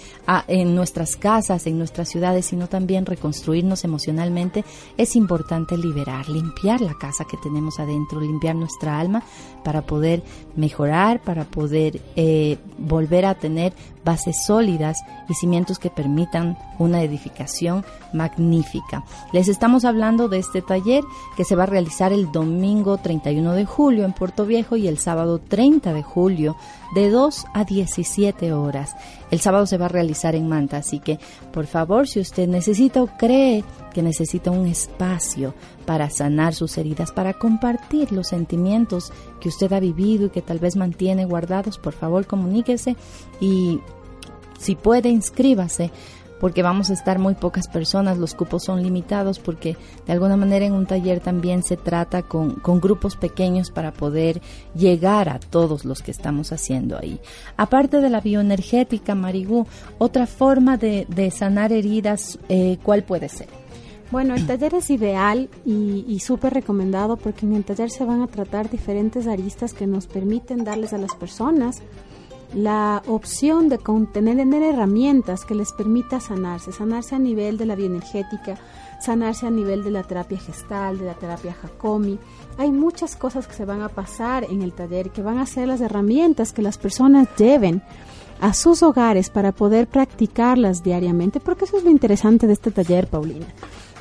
en 0.48 0.76
nuestras 0.76 1.16
casas, 1.16 1.68
en 1.68 1.78
nuestras 1.78 2.10
ciudades, 2.10 2.46
sino 2.46 2.68
también 2.68 3.06
reconstruirnos 3.06 3.84
emocionalmente, 3.84 4.64
es 4.98 5.16
importante 5.16 5.78
liberar, 5.78 6.30
limpiar 6.30 6.82
la 6.82 6.94
casa 6.94 7.26
que 7.30 7.38
tenemos 7.38 7.80
adentro, 7.80 8.22
limpiar 8.22 8.56
nuestra 8.56 9.00
alma 9.00 9.24
para 9.64 9.82
poder 9.82 10.24
mejorar, 10.56 11.22
para 11.22 11.46
poder 11.46 12.02
eh, 12.16 12.58
volver 12.78 13.26
a 13.26 13.36
tener 13.36 13.74
bases 14.08 14.46
sólidas 14.46 15.04
y 15.28 15.34
cimientos 15.34 15.80
que 15.80 15.90
permitan 15.90 16.58
una 16.80 17.04
edificación 17.04 17.84
magnífica. 18.14 19.04
Les 19.34 19.50
estamos 19.50 19.84
hablando 19.84 20.30
de 20.30 20.40
este 20.40 20.62
taller 20.62 21.04
que 21.36 21.44
se 21.44 21.58
va 21.58 21.64
a 21.64 21.66
realizar 21.66 22.14
el 22.14 22.32
domingo 22.32 22.98
31 22.98 23.52
de 23.52 23.66
julio 23.66 24.06
en 24.06 24.14
Puerto 24.14 24.46
Viejo 24.46 24.78
y 24.78 24.88
el 24.88 24.98
sábado 24.98 25.40
30 25.40 25.94
de 25.94 26.04
julio 26.04 26.56
de 26.96 27.10
2 27.10 27.48
a 27.54 27.66
17 27.66 28.54
horas. 28.54 28.96
El 29.30 29.42
sábado 29.42 29.66
se 29.66 29.78
va 29.78 29.88
a 29.88 29.90
realizar 29.90 30.36
en 30.36 30.48
Manta, 30.48 30.78
así 30.78 31.00
que 31.00 31.20
por 31.52 31.66
favor, 31.66 32.08
si 32.08 32.22
usted 32.22 32.48
necesita 32.48 33.04
o 33.04 33.08
cree 33.08 33.66
que 33.94 34.02
necesita 34.02 34.52
un 34.52 34.68
espacio 34.68 35.54
para 35.86 36.10
sanar 36.10 36.54
sus 36.54 36.78
heridas, 36.78 37.12
para 37.12 37.34
compartir 37.34 38.14
los 38.14 38.28
sentimientos 38.28 39.12
que 39.42 39.50
usted 39.50 39.74
ha 39.74 39.82
vivido 39.82 40.28
y 40.28 40.30
que 40.30 40.42
tal 40.42 40.60
vez 40.60 40.78
mantiene 40.78 41.26
guardados, 41.26 41.78
por 41.78 41.94
favor 41.94 42.26
comuníquese 42.26 42.96
y 43.42 43.82
si 44.58 44.76
puede, 44.76 45.10
inscríbase 45.10 45.92
porque 46.40 46.62
vamos 46.62 46.90
a 46.90 46.94
estar 46.94 47.20
muy 47.20 47.36
pocas 47.36 47.68
personas, 47.68 48.18
los 48.18 48.36
cupos 48.36 48.64
son 48.64 48.84
limitados 48.84 49.40
porque 49.40 49.76
de 50.06 50.14
alguna 50.14 50.38
manera 50.38 50.66
en 50.66 50.74
un 50.74 50.86
taller 50.86 51.20
también 51.20 51.64
se 51.64 51.78
trata 51.78 52.24
con, 52.24 52.62
grupos 52.80 53.16
pequeños 53.16 53.72
para 53.72 53.92
poder 53.92 54.42
llegar 54.76 55.30
a 55.30 55.40
todos 55.40 55.86
los 55.86 56.02
que 56.02 56.12
estamos 56.12 56.52
haciendo 56.52 56.98
ahí. 56.98 57.20
Aparte 57.56 58.02
de 58.02 58.10
la 58.10 58.22
bioenergética, 58.22 59.16
Marigú, 59.16 59.66
otra 59.98 60.28
forma 60.28 60.78
de, 60.78 61.06
sanar 61.32 61.72
heridas, 61.72 62.40
eh, 62.50 62.78
¿cuál 62.84 63.04
puede 63.04 63.30
ser? 63.30 63.48
Bueno, 64.10 64.36
el 64.36 64.48
taller 64.48 64.76
es 64.76 64.90
ideal 64.90 65.50
y, 65.66 66.06
y 66.08 66.20
súper 66.20 66.54
recomendado 66.54 67.18
porque 67.18 67.46
en 67.46 67.56
el 67.56 67.66
taller 67.66 67.90
se 67.90 68.06
van 68.06 68.22
a 68.22 68.28
tratar 68.28 68.70
diferentes 68.70 69.28
aristas 69.28 69.74
que 69.74 69.86
nos 69.86 70.08
permiten 70.08 70.64
darles 70.64 70.94
a 70.94 70.98
las 70.98 71.14
personas 71.14 71.82
la 72.54 73.04
opción 73.08 73.70
de 73.70 73.78
tener 73.78 74.64
herramientas 74.64 75.46
que 75.46 75.56
les 75.56 75.74
permita 75.74 76.20
sanarse, 76.20 76.72
sanarse 76.72 77.16
a 77.16 77.20
nivel 77.20 77.58
de 77.58 77.66
la 77.66 77.76
bioenergética, 77.76 78.58
sanarse 79.02 79.48
a 79.48 79.52
nivel 79.52 79.84
de 79.84 79.92
la 79.92 80.04
terapia 80.04 80.40
gestal, 80.40 80.98
de 80.98 81.06
la 81.06 81.14
terapia 81.14 81.56
Hakomi. 81.62 82.18
Hay 82.58 82.72
muchas 82.72 83.16
cosas 83.16 83.48
que 83.48 83.54
se 83.54 83.66
van 83.66 83.82
a 83.82 83.90
pasar 83.90 84.46
en 84.46 84.62
el 84.62 84.74
taller 84.74 85.10
que 85.10 85.22
van 85.22 85.40
a 85.40 85.46
ser 85.46 85.68
las 85.68 85.82
herramientas 85.82 86.54
que 86.54 86.62
las 86.62 86.78
personas 86.78 87.28
lleven 87.38 87.82
a 88.40 88.54
sus 88.54 88.84
hogares 88.84 89.30
para 89.30 89.52
poder 89.52 89.88
practicarlas 89.88 90.84
diariamente, 90.84 91.40
porque 91.40 91.66
eso 91.66 91.78
es 91.78 91.84
lo 91.84 91.90
interesante 91.90 92.48
de 92.48 92.54
este 92.54 92.72
taller, 92.72 93.08
Paulina 93.08 93.48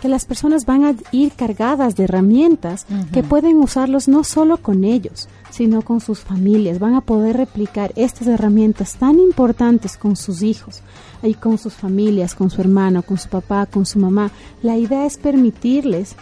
que 0.06 0.10
las 0.10 0.24
personas 0.24 0.66
van 0.66 0.84
a 0.84 0.94
ir 1.10 1.32
cargadas 1.32 1.96
de 1.96 2.04
herramientas 2.04 2.86
que 3.12 3.24
pueden 3.24 3.56
usarlos 3.56 4.06
no 4.06 4.22
solo 4.22 4.56
con 4.56 4.84
ellos, 4.84 5.28
sino 5.50 5.82
con 5.82 6.00
sus 6.00 6.20
familias. 6.20 6.78
Van 6.78 6.94
a 6.94 7.00
poder 7.00 7.36
replicar 7.36 7.92
estas 7.96 8.28
herramientas 8.28 8.98
tan 8.98 9.18
importantes 9.18 9.96
con 9.96 10.14
sus 10.14 10.42
hijos 10.42 10.82
y 11.24 11.34
con 11.34 11.58
sus 11.58 11.74
familias, 11.74 12.36
con 12.36 12.50
su 12.50 12.60
hermano, 12.60 13.02
con 13.02 13.18
su 13.18 13.28
papá, 13.28 13.66
con 13.66 13.84
su 13.84 13.98
mamá. 13.98 14.30
La 14.62 14.76
idea 14.76 15.06
es 15.06 15.18
permitirles 15.18 16.14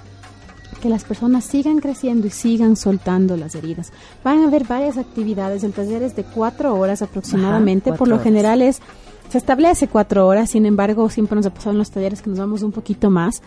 que 0.81 0.89
las 0.89 1.05
personas 1.05 1.45
sigan 1.45 1.81
creciendo 1.81 2.27
y 2.27 2.31
sigan 2.31 2.77
soltando 2.77 3.37
las 3.37 3.55
heridas. 3.55 3.93
Van 4.25 4.39
a 4.39 4.47
haber 4.47 4.65
varias 4.65 4.97
actividades, 4.97 5.63
el 5.63 5.75
taller 5.75 6.03
es 6.03 6.17
de 6.17 6.25
cuatro 6.25 6.75
horas 6.75 7.03
aproximadamente, 7.03 7.93
por 7.93 8.09
lo 8.09 8.19
general 8.19 8.63
es 8.63 8.81
se 9.29 9.39
establece 9.39 9.89
cuatro 9.89 10.27
horas, 10.27 10.51
sin 10.51 10.67
embargo, 10.67 11.09
siempre 11.11 11.37
nos 11.37 11.47
ha 11.47 11.51
pasado 11.51 11.73
en 11.73 11.79
los 11.79 11.91
talleres 11.91 12.23
que 12.23 12.31
nos 12.31 12.39
vamos 12.39 12.63
un 12.63 12.73
poquito 12.73 13.11
más. 13.11 13.43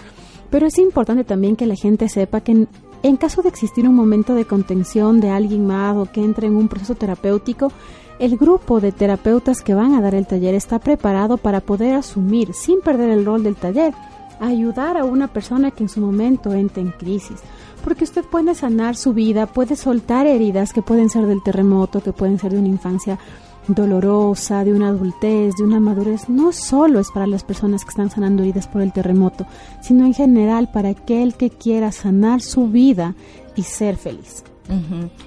Pero 0.49 0.67
es 0.67 0.77
importante 0.77 1.23
también 1.23 1.55
que 1.55 1.65
la 1.65 1.75
gente 1.75 2.07
sepa 2.09 2.41
que 2.41 2.67
en, 3.03 3.17
caso 3.17 3.41
de 3.41 3.49
existir 3.49 3.87
un 3.87 3.95
momento 3.95 4.33
de 4.33 4.45
contención 4.45 5.19
de 5.19 5.29
alguien 5.29 5.65
más 5.67 5.95
o 5.97 6.05
que 6.05 6.23
entre 6.23 6.47
en 6.47 6.55
un 6.55 6.67
proceso 6.67 6.95
terapéutico, 6.95 7.71
el 8.19 8.37
grupo 8.37 8.79
de 8.79 8.91
terapeutas 8.91 9.61
que 9.61 9.75
van 9.75 9.93
a 9.93 10.01
dar 10.01 10.15
el 10.15 10.25
taller 10.25 10.55
está 10.55 10.79
preparado 10.79 11.37
para 11.37 11.61
poder 11.61 11.93
asumir, 11.93 12.53
sin 12.53 12.81
perder 12.81 13.09
el 13.11 13.25
rol 13.25 13.43
del 13.43 13.55
taller, 13.55 13.93
ayudar 14.39 14.97
a 14.97 15.05
una 15.05 15.27
persona 15.27 15.71
que 15.71 15.83
en 15.83 15.89
su 15.89 15.99
momento 15.99 16.53
entre 16.53 16.81
en 16.81 16.91
crisis. 16.91 17.39
Porque 17.83 18.05
usted 18.05 18.25
puede 18.25 18.55
sanar 18.55 18.95
su 18.95 19.13
vida, 19.13 19.45
puede 19.45 19.75
soltar 19.75 20.27
heridas 20.27 20.73
que 20.73 20.81
pueden 20.81 21.09
ser 21.09 21.25
del 21.25 21.43
terremoto, 21.43 22.01
que 22.01 22.11
pueden 22.11 22.39
ser 22.39 22.53
de 22.53 22.59
una 22.59 22.67
infancia 22.67 23.19
dolorosa, 23.67 24.63
de 24.63 24.73
una 24.73 24.89
adultez, 24.89 25.55
de 25.55 25.63
una 25.63 25.79
madurez, 25.79 26.29
no 26.29 26.51
solo 26.51 26.99
es 26.99 27.11
para 27.11 27.27
las 27.27 27.43
personas 27.43 27.83
que 27.83 27.89
están 27.89 28.09
sanando 28.09 28.43
heridas 28.43 28.67
por 28.67 28.81
el 28.81 28.93
terremoto, 28.93 29.45
sino 29.81 30.05
en 30.05 30.13
general 30.13 30.69
para 30.71 30.89
aquel 30.89 31.35
que 31.35 31.49
quiera 31.49 31.91
sanar 31.91 32.41
su 32.41 32.67
vida 32.67 33.15
y 33.55 33.63
ser 33.63 33.97
feliz. 33.97 34.43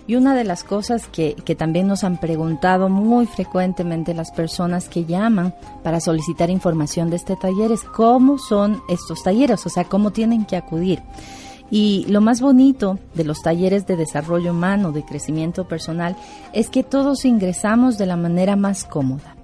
Y 0.06 0.16
una 0.16 0.34
de 0.34 0.44
las 0.44 0.64
cosas 0.64 1.06
que, 1.06 1.34
que, 1.34 1.54
también 1.54 1.86
nos 1.86 2.04
han 2.04 2.18
preguntado 2.18 2.90
muy 2.90 3.24
frecuentemente 3.24 4.12
las 4.12 4.32
personas 4.32 4.90
que 4.90 5.06
llaman 5.06 5.54
para 5.82 5.98
solicitar 5.98 6.50
información 6.50 7.08
de 7.08 7.16
este 7.16 7.36
taller 7.36 7.72
es 7.72 7.82
cómo 7.82 8.36
son 8.36 8.82
estos 8.90 9.22
talleres, 9.22 9.64
o 9.64 9.70
sea, 9.70 9.84
cómo 9.84 10.10
tienen 10.10 10.44
que 10.44 10.56
acudir. 10.56 11.02
Y 11.70 12.04
lo 12.08 12.20
más 12.20 12.40
bonito 12.40 12.98
de 13.14 13.24
los 13.24 13.42
talleres 13.42 13.86
de 13.86 13.96
desarrollo 13.96 14.50
humano, 14.50 14.92
de 14.92 15.04
crecimiento 15.04 15.68
personal, 15.68 16.16
es 16.52 16.68
que 16.68 16.82
todos 16.82 17.24
ingresamos 17.24 17.96
de 17.96 18.06
la 18.06 18.16
manera 18.16 18.56
más 18.56 18.84
cómoda. 18.84 19.36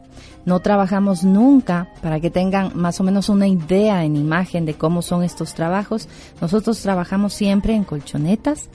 No 0.45 0.61
trabajamos 0.61 1.25
nunca 1.25 1.89
para 2.03 2.21
que 2.21 2.31
tengan 2.31 2.71
más 2.75 3.01
o 3.01 3.05
menos 3.05 3.29
una 3.29 3.49
idea 3.49 4.05
en 4.05 4.17
imagen 4.17 4.65
de 4.65 4.75
cómo 4.75 5.03
son 5.03 5.25
estos 5.25 5.55
trabajos. 5.55 6.09
Nosotros 6.41 6.81
trabajamos 6.81 7.33
siempre 7.35 7.75
en 7.75 7.83
colchonetas. 7.83 8.69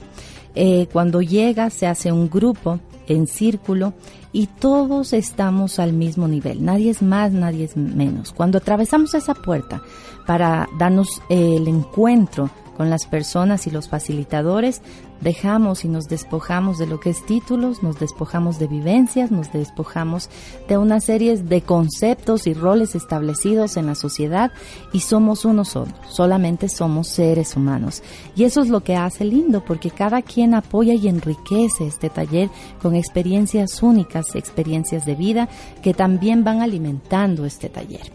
Eh, 0.54 0.88
cuando 0.92 1.22
llega 1.22 1.70
se 1.70 1.88
hace 1.88 2.12
un 2.12 2.30
grupo 2.30 2.80
en 3.08 3.26
círculo 3.26 3.94
y 4.34 4.48
todos 4.48 5.14
estamos 5.14 5.80
al 5.80 5.94
mismo 5.94 6.28
nivel. 6.28 6.64
Nadie 6.64 6.90
es 6.90 7.02
más, 7.02 7.32
nadie 7.32 7.64
es 7.64 7.78
menos. 7.78 8.34
Cuando 8.34 8.58
atravesamos 8.58 9.14
esa 9.14 9.34
puerta 9.34 9.82
para 10.28 10.68
darnos 10.78 11.22
el 11.30 11.70
encuentro 11.70 12.50
con 12.82 12.90
las 12.90 13.06
personas 13.06 13.68
y 13.68 13.70
los 13.70 13.90
facilitadores, 13.90 14.82
dejamos 15.22 15.86
y 15.86 15.88
nos 15.88 16.10
despojamos 16.10 16.80
de 16.80 16.88
lo 16.88 17.00
que 17.00 17.12
es 17.12 17.24
títulos, 17.28 17.84
nos 17.84 18.00
despojamos 18.00 18.58
de 18.58 18.66
vivencias, 18.66 19.30
nos 19.30 19.54
despojamos 19.54 20.32
de 20.68 20.80
una 20.80 21.00
serie 21.00 21.38
de 21.38 21.62
conceptos 21.62 22.48
y 22.48 22.56
roles 22.56 22.96
establecidos 22.96 23.78
en 23.78 23.86
la 23.86 23.94
sociedad 23.94 24.52
y 24.94 25.02
somos 25.02 25.46
uno 25.46 25.64
solo, 25.64 25.92
solamente 26.10 26.70
somos 26.70 27.08
seres 27.08 27.56
humanos. 27.56 28.02
Y 28.36 28.46
eso 28.46 28.64
es 28.64 28.70
lo 28.70 28.84
que 28.84 28.96
hace 28.96 29.26
lindo 29.26 29.64
porque 29.64 29.92
cada 29.92 30.24
quien 30.24 30.56
apoya 30.56 30.96
y 30.96 31.08
enriquece 31.08 31.86
este 31.86 32.10
taller 32.10 32.50
con 32.82 32.96
experiencias 32.96 33.84
únicas, 33.84 34.34
experiencias 34.34 35.06
de 35.06 35.14
vida 35.14 35.50
que 35.84 35.94
también 35.94 36.44
van 36.44 36.64
alimentando 36.64 37.46
este 37.46 37.70
taller. 37.70 38.12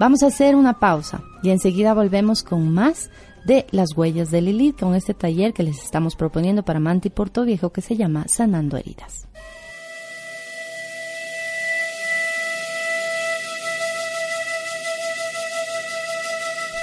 Vamos 0.00 0.22
a 0.22 0.28
hacer 0.28 0.56
una 0.56 0.78
pausa 0.78 1.22
y 1.42 1.50
enseguida 1.50 1.92
volvemos 1.92 2.42
con 2.42 2.72
más 2.72 3.10
de 3.44 3.66
las 3.70 3.96
huellas 3.96 4.30
de 4.30 4.40
Lilith 4.40 4.78
con 4.78 4.94
este 4.94 5.14
taller 5.14 5.52
que 5.52 5.62
les 5.62 5.82
estamos 5.82 6.16
proponiendo 6.16 6.62
para 6.62 6.80
Manti 6.80 7.10
Porto 7.10 7.44
Viejo 7.44 7.70
que 7.70 7.80
se 7.80 7.96
llama 7.96 8.26
Sanando 8.28 8.76
Heridas. 8.76 9.26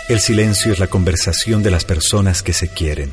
El 0.10 0.20
silencio 0.20 0.72
es 0.72 0.80
la 0.80 0.88
conversación 0.88 1.64
de 1.64 1.72
las 1.72 1.84
personas 1.84 2.42
que 2.42 2.54
se 2.54 2.70
quieren. 2.70 3.12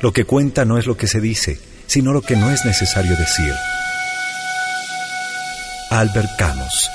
Lo 0.00 0.12
que 0.12 0.24
cuenta 0.24 0.64
no 0.64 0.78
es 0.78 0.86
lo 0.86 0.96
que 0.96 1.06
se 1.06 1.20
dice, 1.20 1.58
sino 1.86 2.12
lo 2.12 2.22
que 2.22 2.34
no 2.34 2.50
es 2.50 2.64
necesario 2.64 3.14
decir. 3.16 3.52
Albert 5.90 6.30
Camus 6.38 6.88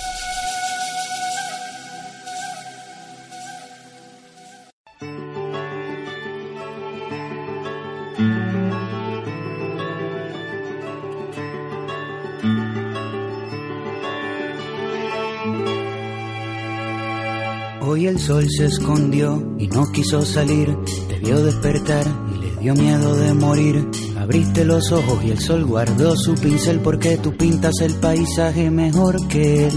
sol 18.29 18.47
se 18.47 18.65
escondió 18.65 19.55
y 19.57 19.67
no 19.69 19.91
quiso 19.91 20.21
salir. 20.21 20.77
Te 21.07 21.17
vio 21.17 21.43
despertar 21.43 22.05
y 22.31 22.37
le 22.37 22.61
dio 22.61 22.75
miedo 22.75 23.15
de 23.15 23.33
morir. 23.33 23.89
Abriste 24.19 24.65
los 24.65 24.91
ojos 24.91 25.23
y 25.25 25.31
el 25.31 25.39
sol 25.39 25.65
guardó 25.65 26.15
su 26.15 26.35
pincel 26.35 26.79
porque 26.79 27.17
tú 27.17 27.35
pintas 27.35 27.73
el 27.81 27.95
paisaje 27.95 28.69
mejor 28.69 29.27
que 29.29 29.65
él. 29.65 29.73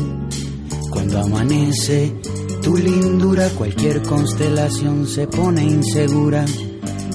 Cuando 0.90 1.20
amanece, 1.20 2.14
tu 2.62 2.76
lindura, 2.76 3.48
cualquier 3.56 4.02
constelación 4.02 5.06
se 5.06 5.26
pone 5.28 5.64
insegura. 5.64 6.44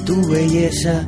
Tu 0.08 0.28
belleza 0.32 1.08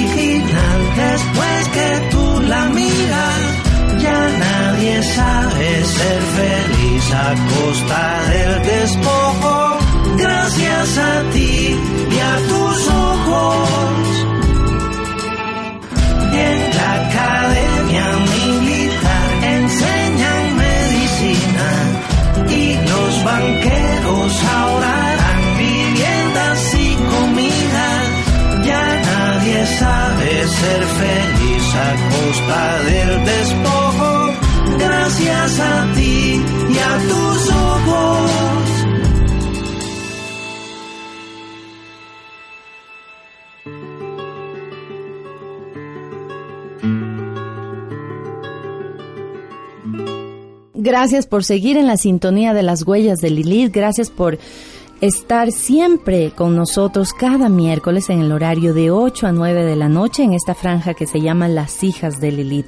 nadie 4.91 5.03
sabe 5.03 5.85
ser 5.85 6.21
feliz 6.37 7.13
a 7.13 7.35
costa 7.53 8.21
del 8.29 8.61
despojo. 8.63 9.79
Gracias 10.17 10.97
a 10.97 11.23
ti 11.33 11.77
y 12.11 12.19
a 12.19 12.35
tus 12.49 12.87
ojos. 12.89 14.07
En 16.33 16.57
la 16.77 16.91
academia 17.05 18.07
militar 18.35 19.27
enseñan 19.57 20.57
medicina 20.57 21.69
y 22.49 22.75
los 22.89 23.23
banqueros 23.23 24.43
ahora 24.55 25.00
Gracias 50.91 51.25
por 51.25 51.45
seguir 51.45 51.77
en 51.77 51.87
la 51.87 51.95
sintonía 51.95 52.53
de 52.53 52.63
las 52.63 52.85
huellas 52.85 53.19
de 53.19 53.29
Lilith. 53.29 53.73
Gracias 53.73 54.09
por 54.09 54.37
estar 54.99 55.53
siempre 55.53 56.31
con 56.31 56.53
nosotros 56.53 57.13
cada 57.13 57.47
miércoles 57.47 58.09
en 58.09 58.19
el 58.19 58.33
horario 58.33 58.73
de 58.73 58.91
8 58.91 59.27
a 59.27 59.31
9 59.31 59.63
de 59.63 59.77
la 59.77 59.87
noche 59.87 60.23
en 60.23 60.33
esta 60.33 60.53
franja 60.53 60.93
que 60.93 61.07
se 61.07 61.21
llama 61.21 61.47
Las 61.47 61.81
Hijas 61.81 62.19
de 62.19 62.33
Lilith 62.33 62.67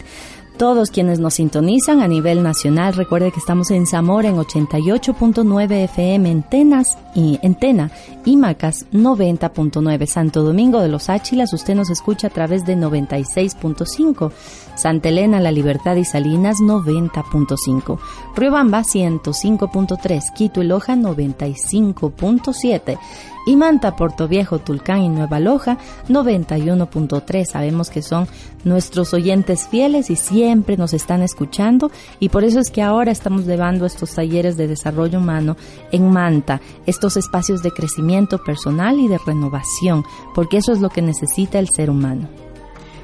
todos 0.58 0.92
quienes 0.92 1.20
nos 1.20 1.36
sintonizan 1.36 2.02
a 2.02 2.08
nivel 2.08 2.44
nacional. 2.44 2.94
Recuerde 2.94 3.32
que 3.32 3.40
estamos 3.40 3.72
en 3.72 3.88
Zamora 3.88 4.30
en 4.30 4.38
88.9 4.38 5.84
FM 5.86 6.30
en 6.30 6.44
Tenas 6.44 6.98
y 7.16 7.40
en 7.42 7.56
Tena 7.56 7.92
y 8.24 8.38
Macas 8.38 8.86
90.9. 8.94 10.06
Santo 10.06 10.44
Domingo 10.44 10.80
de 10.80 10.90
los 10.90 11.10
Áchilas, 11.10 11.54
usted 11.54 11.76
nos 11.76 11.90
escucha 11.90 12.28
a 12.28 12.30
través 12.30 12.66
de 12.66 12.78
96.5. 12.78 14.32
Santa 14.76 15.10
Elena, 15.10 15.40
La 15.40 15.52
Libertad 15.52 15.96
y 15.96 16.06
Salinas 16.06 16.58
90.5. 16.58 17.98
Riobamba 18.36 18.82
105.3. 18.82 20.34
Quito 20.34 20.62
y 20.62 20.68
Loja 20.68 20.96
95.7 20.96 23.00
y 23.46 23.56
Manta, 23.56 23.96
Puerto 23.96 24.28
Viejo, 24.28 24.60
Tulcán 24.60 25.02
y 25.02 25.10
Nueva 25.10 25.40
Loja 25.40 25.78
91.3. 26.08 27.46
Sabemos 27.46 27.90
que 27.90 28.02
son 28.02 28.28
nuestros 28.64 29.14
oyentes 29.14 29.68
fieles 29.68 30.10
y 30.10 30.16
siempre 30.16 30.78
nos 30.78 30.94
están 30.94 31.22
escuchando 31.22 31.92
y 32.20 32.30
por 32.30 32.44
eso 32.44 32.60
es 32.60 32.72
que 32.72 32.82
ahora 32.82 33.12
estamos 33.12 33.46
llevando 33.46 33.86
estos 33.86 34.14
talleres 34.14 34.58
de 34.58 34.68
desarrollo 34.68 35.20
humano 35.20 35.58
en 35.92 36.10
Manta, 36.10 36.62
estos 36.86 37.18
espacios 37.18 37.62
de 37.62 37.72
crecimiento 37.72 38.38
personal 38.38 39.00
y 39.00 39.08
de 39.08 39.18
renovación, 39.18 40.06
porque 40.34 40.58
eso 40.58 40.72
es 40.72 40.80
lo 40.80 40.90
que 40.90 41.02
necesita 41.02 41.60
el 41.60 41.70
ser 41.70 41.90
humano. 41.90 42.43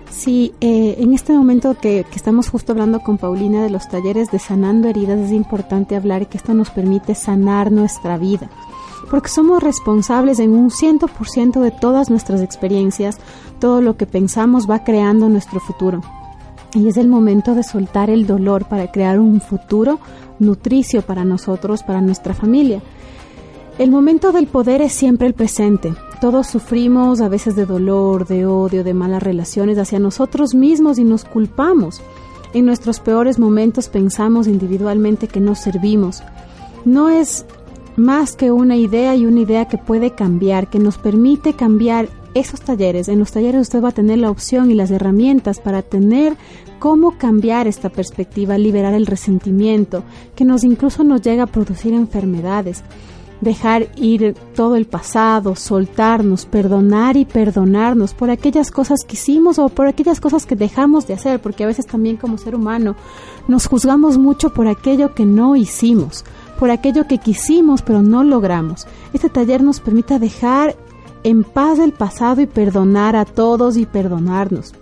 Sí, 0.10 0.54
eh, 0.60 0.96
en 1.00 1.14
este 1.14 1.34
momento 1.34 1.76
que, 1.76 2.06
que, 2.10 2.16
estamos 2.16 2.50
justo 2.50 2.72
hablando 2.72 3.00
con 3.02 3.18
Paulina 3.18 3.64
de 3.64 3.70
los 3.70 3.88
talleres 3.88 4.32
de 4.32 4.40
sanando 4.40 4.88
heridas, 4.88 5.20
es 5.20 5.32
importante 5.32 5.96
hablar 5.96 6.28
que 6.28 6.38
esto 6.38 6.54
nos 6.54 6.72
permite 6.72 7.16
sanar 7.16 7.72
nuestra 7.72 8.18
vida 8.18 8.50
porque 9.10 9.30
somos 9.30 9.62
responsables 9.62 10.40
en 10.40 10.52
un 10.52 10.70
100% 10.70 11.60
de 11.60 11.72
todas 11.72 12.10
nuestras 12.10 12.42
experiencias, 12.42 13.18
todo 13.60 13.82
lo 13.82 13.98
que 13.98 14.06
pensamos 14.06 14.70
va 14.70 14.84
creando 14.84 15.30
nuestro 15.30 15.60
futuro. 15.60 16.02
Y 16.74 16.88
es 16.88 16.98
el 16.98 17.08
momento 17.08 17.56
de 17.56 17.64
soltar 17.64 18.10
el 18.10 18.28
dolor 18.28 18.66
para 18.66 18.92
crear 18.92 19.20
un 19.20 19.42
futuro 19.42 20.00
nutricio 20.38 21.02
para 21.02 21.26
nosotros, 21.26 21.82
para 21.82 22.02
nuestra 22.02 22.34
familia. 22.34 22.82
El 23.80 23.90
momento 23.90 24.32
del 24.32 24.48
poder 24.48 24.82
es 24.82 24.94
siempre 24.94 25.28
el 25.28 25.34
presente. 25.34 25.94
Todos 26.22 26.48
sufrimos 26.48 27.22
a 27.22 27.30
veces 27.30 27.56
de 27.56 27.66
dolor, 27.66 28.28
de 28.28 28.46
odio, 28.46 28.84
de 28.84 28.94
malas 28.94 29.24
relaciones 29.24 29.78
hacia 29.78 30.00
nosotros 30.00 30.54
mismos 30.54 31.00
y 31.00 31.06
nos 31.06 31.24
culpamos. 31.24 32.02
En 32.54 32.66
nuestros 32.66 33.00
peores 33.00 33.40
momentos 33.40 33.88
pensamos 33.88 34.48
individualmente 34.48 35.30
que 35.30 35.40
no 35.40 35.56
servimos. 35.56 36.22
No 36.84 37.10
es 37.10 37.46
más 37.96 38.36
que 38.36 38.52
una 38.52 38.76
idea 38.76 39.16
y 39.16 39.26
una 39.26 39.42
idea 39.42 39.66
que 39.66 39.78
puede 39.78 40.12
cambiar, 40.12 40.70
que 40.70 40.80
nos 40.80 40.98
permite 40.98 41.54
cambiar 41.54 42.10
esos 42.34 42.62
talleres. 42.62 43.08
En 43.08 43.20
los 43.20 43.32
talleres 43.32 43.62
usted 43.62 43.82
va 43.82 43.90
a 43.90 43.94
tener 43.94 44.18
la 44.18 44.30
opción 44.30 44.72
y 44.72 44.74
las 44.74 44.92
herramientas 44.92 45.60
para 45.60 45.82
tener 45.84 46.36
cómo 46.80 47.18
cambiar 47.18 47.68
esta 47.68 47.90
perspectiva, 47.90 48.58
liberar 48.58 48.94
el 48.94 49.06
resentimiento, 49.06 50.04
que 50.36 50.46
nos 50.46 50.64
incluso 50.64 51.04
nos 51.04 51.22
llega 51.22 51.44
a 51.44 51.48
producir 51.48 51.94
enfermedades. 51.94 52.84
Dejar 53.42 53.88
ir 53.96 54.36
todo 54.56 54.76
el 54.76 54.86
pasado, 54.86 55.56
soltarnos, 55.56 56.46
perdonar 56.46 57.18
y 57.18 57.26
perdonarnos 57.26 58.14
por 58.14 58.30
aquellas 58.30 58.72
cosas 58.72 59.00
que 59.08 59.14
hicimos 59.14 59.60
o 59.60 59.70
por 59.70 59.88
aquellas 59.88 60.20
cosas 60.20 60.46
que 60.46 60.56
dejamos 60.56 61.08
de 61.08 61.14
hacer, 61.14 61.42
porque 61.42 61.64
a 61.64 61.68
veces 61.68 61.86
también 61.86 62.18
como 62.18 62.38
ser 62.38 62.56
humano 62.56 62.96
nos 63.48 63.68
juzgamos 63.68 64.18
mucho 64.18 64.52
por 64.52 64.68
aquello 64.68 65.14
que 65.14 65.26
no 65.26 65.56
hicimos, 65.56 66.26
por 66.60 66.72
aquello 66.72 67.08
que 67.08 67.18
quisimos 67.18 67.82
pero 67.82 68.02
no 68.02 68.24
logramos. 68.24 68.88
Este 69.14 69.30
taller 69.30 69.64
nos 69.64 69.80
permite 69.80 70.20
dejar 70.20 70.76
en 71.24 71.44
paz 71.44 71.80
el 71.80 71.94
pasado 71.94 72.42
y 72.42 72.48
perdonar 72.48 73.16
a 73.16 73.26
todos 73.26 73.78
y 73.78 73.86
perdonarnos. 73.86 74.74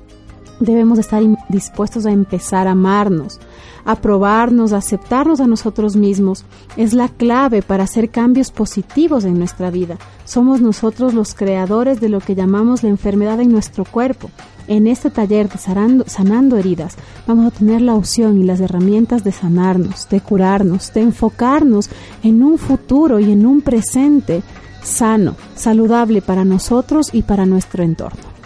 Debemos 0.59 0.97
estar 0.97 1.21
dispuestos 1.49 2.05
a 2.07 2.11
empezar 2.11 2.67
a 2.67 2.71
amarnos, 2.71 3.39
aprobarnos, 3.87 4.73
aceptarnos 4.73 5.39
a 5.39 5.47
nosotros 5.47 5.95
mismos, 5.95 6.43
es 6.75 6.93
la 6.93 7.07
clave 7.07 7.61
para 7.61 7.85
hacer 7.85 8.09
cambios 8.09 8.51
positivos 8.51 9.23
en 9.23 9.39
nuestra 9.39 9.71
vida. 9.71 9.97
Somos 10.25 10.59
nosotros 10.59 11.13
los 11.13 11.33
creadores 11.33 12.01
de 12.01 12.09
lo 12.09 12.19
que 12.19 12.35
llamamos 12.35 12.83
la 12.83 12.89
enfermedad 12.89 13.39
en 13.39 13.49
nuestro 13.49 13.85
cuerpo. 13.85 14.29
En 14.67 14.87
este 14.87 15.09
taller 15.09 15.47
de 15.47 15.57
sanando, 15.57 16.03
sanando, 16.05 16.57
heridas 16.57 16.97
vamos 17.25 17.47
a 17.47 17.57
tener 17.57 17.81
la 17.81 17.95
opción 17.95 18.37
y 18.37 18.43
las 18.43 18.59
herramientas 18.59 19.23
de 19.23 19.31
sanarnos, 19.31 20.09
de 20.09 20.19
curarnos, 20.19 20.93
de 20.93 21.01
enfocarnos 21.01 21.89
en 22.23 22.43
un 22.43 22.57
futuro 22.57 23.21
y 23.21 23.31
en 23.31 23.45
un 23.45 23.61
presente 23.61 24.43
sano, 24.83 25.37
saludable 25.55 26.21
para 26.21 26.43
nosotros 26.43 27.07
y 27.13 27.21
para 27.21 27.45
nuestro 27.45 27.83
entorno. 27.83 28.36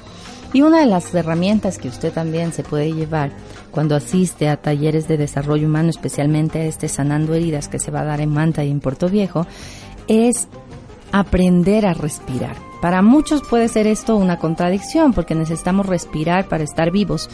Y 0.54 0.62
una 0.62 0.80
de 0.80 0.86
las 0.86 1.14
herramientas 1.14 1.78
que 1.78 1.88
usted 1.88 2.12
también 2.12 2.52
se 2.52 2.64
puede 2.64 2.92
llevar 2.94 3.32
cuando 3.72 3.96
asiste 3.96 4.50
a 4.50 4.58
talleres 4.58 5.08
de 5.08 5.18
desarrollo 5.18 5.68
humano, 5.68 5.90
especialmente 5.90 6.60
a 6.60 6.66
este 6.66 6.90
Sanando 6.90 7.34
Heridas 7.34 7.70
que 7.70 7.80
se 7.80 7.92
va 7.92 8.02
a 8.02 8.06
dar 8.06 8.20
en 8.20 8.34
Manta 8.34 8.64
y 8.64 8.70
en 8.72 8.82
Puerto 8.82 9.08
Viejo, 9.08 9.48
es 10.08 10.50
aprender 11.14 11.86
a 11.86 11.94
respirar. 11.94 12.56
Para 12.82 13.02
muchos 13.02 13.44
puede 13.44 13.68
ser 13.68 13.88
esto 13.88 14.18
una 14.18 14.40
contradicción 14.40 15.14
porque 15.14 15.36
necesitamos 15.36 15.86
respirar 15.86 16.48
para 16.48 16.64
estar 16.64 16.92
vivos. 16.92 17.30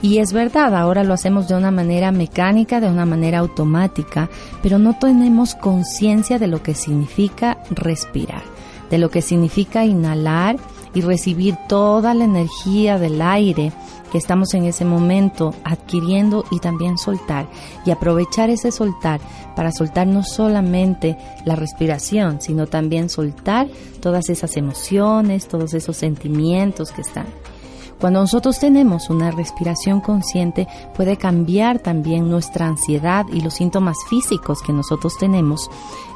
Y 0.00 0.18
es 0.18 0.32
verdad, 0.32 0.74
ahora 0.74 1.04
lo 1.04 1.12
hacemos 1.12 1.48
de 1.48 1.56
una 1.56 1.70
manera 1.70 2.12
mecánica, 2.12 2.80
de 2.80 2.88
una 2.88 3.04
manera 3.04 3.38
automática, 3.38 4.30
pero 4.62 4.78
no 4.78 4.96
tenemos 4.98 5.54
conciencia 5.56 6.38
de 6.38 6.46
lo 6.46 6.62
que 6.62 6.74
significa 6.74 7.58
respirar, 7.70 8.42
de 8.90 8.98
lo 8.98 9.10
que 9.10 9.22
significa 9.22 9.84
inhalar 9.84 10.56
y 10.98 11.00
recibir 11.00 11.56
toda 11.68 12.12
la 12.12 12.24
energía 12.24 12.98
del 12.98 13.22
aire 13.22 13.72
que 14.10 14.18
estamos 14.18 14.52
en 14.54 14.64
ese 14.64 14.84
momento 14.84 15.54
adquiriendo 15.62 16.44
y 16.50 16.58
también 16.58 16.98
soltar 16.98 17.46
y 17.86 17.92
aprovechar 17.92 18.50
ese 18.50 18.72
soltar 18.72 19.20
para 19.54 19.70
soltar 19.70 20.08
no 20.08 20.24
solamente 20.24 21.16
la 21.44 21.54
respiración, 21.54 22.40
sino 22.40 22.66
también 22.66 23.10
soltar 23.10 23.68
todas 24.00 24.28
esas 24.28 24.56
emociones, 24.56 25.46
todos 25.46 25.72
esos 25.72 25.96
sentimientos 25.96 26.90
que 26.90 27.02
están. 27.02 27.26
Cuando 28.00 28.20
nosotros 28.20 28.58
tenemos 28.58 29.10
una 29.10 29.30
respiración 29.32 30.00
consciente 30.00 30.68
puede 30.96 31.16
cambiar 31.16 31.80
también 31.80 32.28
nuestra 32.28 32.66
ansiedad 32.66 33.26
y 33.32 33.40
los 33.40 33.54
síntomas 33.54 33.96
físicos 34.08 34.62
que 34.62 34.72
nosotros 34.72 35.16
tenemos, 35.18 35.68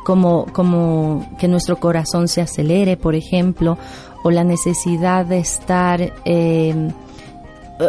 como, 0.05 0.47
como 0.53 1.29
que 1.39 1.49
nuestro 1.49 1.79
corazón 1.79 2.29
se 2.29 2.41
acelere, 2.41 2.97
por 2.97 3.17
ejemplo, 3.17 3.79
o 4.23 4.31
la 4.31 4.45
necesidad 4.45 5.27
de 5.27 5.39
estar 5.39 6.13
eh, 6.25 6.93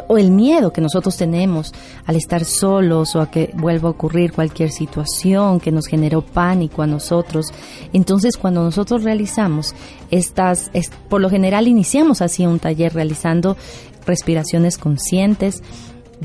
o 0.08 0.18
el 0.18 0.32
miedo 0.32 0.74
que 0.74 0.82
nosotros 0.82 1.18
tenemos 1.18 1.72
al 2.06 2.16
estar 2.16 2.46
solos 2.46 3.16
o 3.16 3.22
a 3.22 3.30
que 3.30 3.52
vuelva 3.54 3.90
a 3.90 3.92
ocurrir 3.92 4.32
cualquier 4.34 4.72
situación 4.72 5.60
que 5.60 5.72
nos 5.72 5.88
generó 5.88 6.22
pánico 6.22 6.82
a 6.82 6.88
nosotros. 6.88 7.48
Entonces, 7.92 8.38
cuando 8.38 8.64
nosotros 8.64 9.04
realizamos 9.04 9.76
estas, 10.10 10.72
por 11.10 11.22
lo 11.22 11.30
general 11.30 11.68
iniciamos 11.68 12.22
así 12.22 12.46
un 12.46 12.60
taller 12.60 12.94
realizando 12.94 13.58
respiraciones 14.06 14.78
conscientes, 14.78 15.62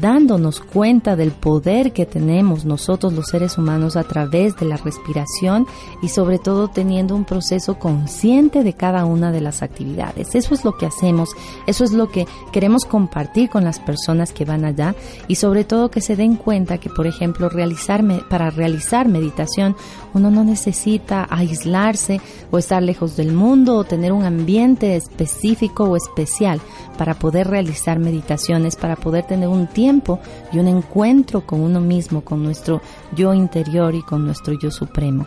dándonos 0.01 0.61
cuenta 0.61 1.17
del 1.17 1.33
poder 1.33 1.93
que 1.93 2.07
tenemos 2.07 2.65
nosotros 2.65 3.13
los 3.13 3.29
seres 3.29 3.59
humanos 3.59 3.97
a 3.97 4.05
través 4.05 4.57
de 4.57 4.67
la 4.67 4.77
respiración 4.77 5.67
y 6.03 6.09
sobre 6.09 6.39
todo 6.39 6.69
teniendo 6.69 7.15
un 7.15 7.25
proceso 7.25 7.79
consciente 7.79 8.63
de 8.63 8.73
cada 8.73 9.05
una 9.05 9.33
de 9.33 9.41
las 9.41 9.63
actividades. 9.63 10.35
Eso 10.35 10.55
es 10.55 10.65
lo 10.65 10.77
que 10.77 10.87
hacemos, 10.87 11.31
eso 11.67 11.85
es 11.85 11.93
lo 11.93 12.09
que 12.09 12.27
queremos 12.53 12.85
compartir 12.85 13.51
con 13.51 13.65
las 13.65 13.81
personas 13.81 14.33
que 14.33 14.45
van 14.45 14.65
allá 14.65 14.95
y 15.27 15.35
sobre 15.35 15.65
todo 15.65 15.91
que 15.91 16.01
se 16.01 16.17
den 16.17 16.37
cuenta 16.37 16.79
que, 16.79 16.91
por 16.91 17.07
ejemplo, 17.07 17.49
realizarme, 17.49 18.23
para 18.29 18.51
realizar 18.51 19.09
meditación 19.09 19.77
uno 20.15 20.31
no 20.31 20.45
necesita 20.45 21.27
aislarse 21.31 22.21
o 22.51 22.59
estar 22.59 22.83
lejos 22.83 23.17
del 23.17 23.33
mundo 23.33 23.77
o 23.77 23.85
tener 23.85 24.13
un 24.13 24.25
ambiente 24.25 24.97
específico 24.97 25.85
o 25.85 25.97
especial 25.97 26.61
para 26.97 27.15
poder 27.15 27.49
realizar 27.49 27.99
meditaciones, 27.99 28.77
para 28.77 28.97
poder 28.97 29.25
tener 29.25 29.49
un 29.49 29.67
tiempo 29.67 29.88
y 30.53 30.59
un 30.59 30.69
encuentro 30.69 31.47
con 31.47 31.61
uno 31.61 31.81
mismo, 31.81 32.23
con 32.23 32.43
nuestro 32.43 32.81
yo 33.15 33.35
interior 33.35 33.95
y 33.95 34.03
con 34.03 34.25
nuestro 34.25 34.59
yo 34.59 34.71
supremo. 34.71 35.27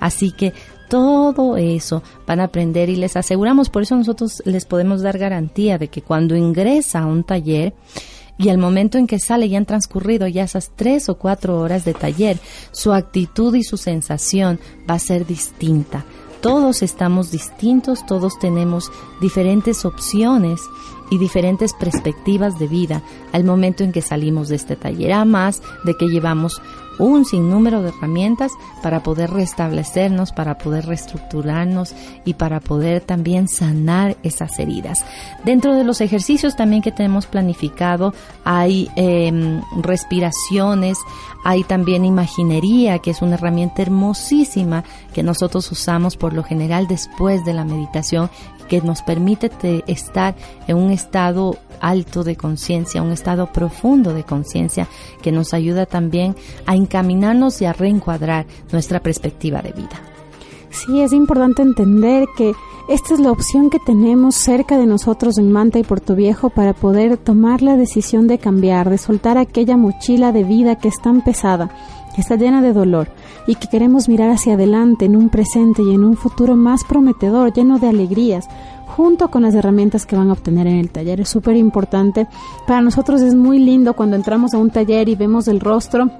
Así 0.00 0.32
que 0.32 0.52
todo 0.88 1.56
eso 1.56 2.02
van 2.26 2.40
a 2.40 2.44
aprender 2.44 2.88
y 2.88 2.96
les 2.96 3.16
aseguramos, 3.16 3.68
por 3.68 3.82
eso 3.82 3.96
nosotros 3.96 4.42
les 4.44 4.64
podemos 4.64 5.02
dar 5.02 5.18
garantía 5.18 5.78
de 5.78 5.88
que 5.88 6.02
cuando 6.02 6.36
ingresa 6.36 7.00
a 7.00 7.06
un 7.06 7.24
taller, 7.24 7.74
y 8.38 8.50
al 8.50 8.58
momento 8.58 8.98
en 8.98 9.08
que 9.08 9.18
sale 9.18 9.48
ya 9.48 9.58
han 9.58 9.66
transcurrido 9.66 10.28
ya 10.28 10.44
esas 10.44 10.70
tres 10.76 11.08
o 11.08 11.16
cuatro 11.18 11.58
horas 11.58 11.84
de 11.84 11.92
taller, 11.92 12.38
su 12.70 12.92
actitud 12.92 13.54
y 13.54 13.64
su 13.64 13.76
sensación 13.76 14.60
va 14.88 14.94
a 14.94 15.00
ser 15.00 15.26
distinta. 15.26 16.04
Todos 16.40 16.82
estamos 16.82 17.30
distintos, 17.32 18.06
todos 18.06 18.38
tenemos 18.38 18.92
diferentes 19.20 19.84
opciones 19.84 20.60
y 21.10 21.18
diferentes 21.18 21.74
perspectivas 21.74 22.58
de 22.58 22.68
vida 22.68 23.02
al 23.32 23.44
momento 23.44 23.82
en 23.82 23.92
que 23.92 24.02
salimos 24.02 24.48
de 24.48 24.56
este 24.56 24.76
taller, 24.76 25.12
a 25.12 25.24
más 25.24 25.62
de 25.84 25.96
que 25.96 26.06
llevamos 26.06 26.60
un 26.98 27.24
sinnúmero 27.24 27.82
de 27.82 27.90
herramientas 27.90 28.52
para 28.82 29.02
poder 29.02 29.30
restablecernos, 29.30 30.32
para 30.32 30.58
poder 30.58 30.86
reestructurarnos 30.86 31.94
y 32.24 32.34
para 32.34 32.60
poder 32.60 33.00
también 33.00 33.48
sanar 33.48 34.16
esas 34.22 34.58
heridas. 34.58 35.04
Dentro 35.44 35.74
de 35.74 35.84
los 35.84 36.00
ejercicios 36.00 36.56
también 36.56 36.82
que 36.82 36.92
tenemos 36.92 37.26
planificado 37.26 38.14
hay 38.44 38.90
em, 38.96 39.62
respiraciones, 39.80 40.98
hay 41.44 41.64
también 41.64 42.04
imaginería, 42.04 42.98
que 42.98 43.10
es 43.10 43.22
una 43.22 43.34
herramienta 43.34 43.82
hermosísima 43.82 44.84
que 45.12 45.22
nosotros 45.22 45.70
usamos 45.70 46.16
por 46.16 46.32
lo 46.32 46.42
general 46.42 46.86
después 46.88 47.44
de 47.44 47.54
la 47.54 47.64
meditación 47.64 48.30
que 48.68 48.80
nos 48.82 49.02
permite 49.02 49.50
estar 49.86 50.36
en 50.66 50.76
un 50.76 50.90
estado 50.90 51.56
alto 51.80 52.24
de 52.24 52.36
conciencia, 52.36 53.02
un 53.02 53.12
estado 53.12 53.52
profundo 53.52 54.14
de 54.14 54.24
conciencia 54.24 54.86
que 55.22 55.32
nos 55.32 55.54
ayuda 55.54 55.86
también 55.86 56.36
a 56.66 56.76
encaminarnos 56.76 57.60
y 57.62 57.64
a 57.64 57.72
reencuadrar 57.72 58.46
nuestra 58.72 59.00
perspectiva 59.00 59.62
de 59.62 59.72
vida. 59.72 60.00
Sí, 60.70 61.00
es 61.00 61.12
importante 61.12 61.62
entender 61.62 62.26
que 62.36 62.52
esta 62.88 63.14
es 63.14 63.20
la 63.20 63.32
opción 63.32 63.68
que 63.68 63.78
tenemos 63.78 64.34
cerca 64.34 64.78
de 64.78 64.86
nosotros 64.86 65.38
en 65.38 65.52
Manta 65.52 65.78
y 65.78 65.82
Puerto 65.82 66.14
Viejo 66.14 66.50
para 66.50 66.72
poder 66.72 67.16
tomar 67.18 67.62
la 67.62 67.76
decisión 67.76 68.26
de 68.26 68.38
cambiar, 68.38 68.88
de 68.88 68.98
soltar 68.98 69.38
aquella 69.38 69.76
mochila 69.76 70.32
de 70.32 70.44
vida 70.44 70.76
que 70.76 70.88
es 70.88 71.00
tan 71.00 71.22
pesada, 71.22 71.70
está 72.20 72.36
llena 72.36 72.62
de 72.62 72.72
dolor 72.72 73.08
y 73.46 73.54
que 73.54 73.68
queremos 73.68 74.08
mirar 74.08 74.30
hacia 74.30 74.54
adelante 74.54 75.04
en 75.04 75.16
un 75.16 75.28
presente 75.28 75.82
y 75.82 75.94
en 75.94 76.04
un 76.04 76.16
futuro 76.16 76.56
más 76.56 76.84
prometedor, 76.84 77.52
lleno 77.52 77.78
de 77.78 77.88
alegrías, 77.88 78.48
junto 78.86 79.30
con 79.30 79.42
las 79.42 79.54
herramientas 79.54 80.06
que 80.06 80.16
van 80.16 80.30
a 80.30 80.32
obtener 80.32 80.66
en 80.66 80.78
el 80.78 80.90
taller. 80.90 81.20
Es 81.20 81.28
súper 81.28 81.56
importante. 81.56 82.26
Para 82.66 82.80
nosotros 82.80 83.22
es 83.22 83.34
muy 83.34 83.58
lindo 83.58 83.94
cuando 83.94 84.16
entramos 84.16 84.54
a 84.54 84.58
un 84.58 84.70
taller 84.70 85.08
y 85.08 85.14
vemos 85.14 85.48
el 85.48 85.60
rostro 85.60 86.10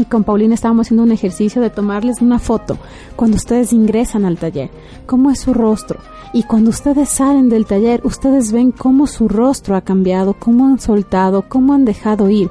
y 0.00 0.04
con 0.06 0.24
Paulina 0.24 0.54
estábamos 0.54 0.86
haciendo 0.86 1.02
un 1.02 1.12
ejercicio 1.12 1.60
de 1.60 1.68
tomarles 1.68 2.22
una 2.22 2.38
foto 2.38 2.78
cuando 3.16 3.36
ustedes 3.36 3.72
ingresan 3.72 4.24
al 4.24 4.38
taller, 4.38 4.70
cómo 5.06 5.30
es 5.30 5.40
su 5.40 5.52
rostro. 5.52 6.00
Y 6.32 6.44
cuando 6.44 6.70
ustedes 6.70 7.08
salen 7.08 7.48
del 7.48 7.66
taller, 7.66 8.00
ustedes 8.04 8.52
ven 8.52 8.70
cómo 8.70 9.06
su 9.06 9.28
rostro 9.28 9.76
ha 9.76 9.80
cambiado, 9.80 10.34
cómo 10.34 10.66
han 10.66 10.78
soltado, 10.78 11.44
cómo 11.48 11.74
han 11.74 11.84
dejado 11.84 12.30
ir 12.30 12.50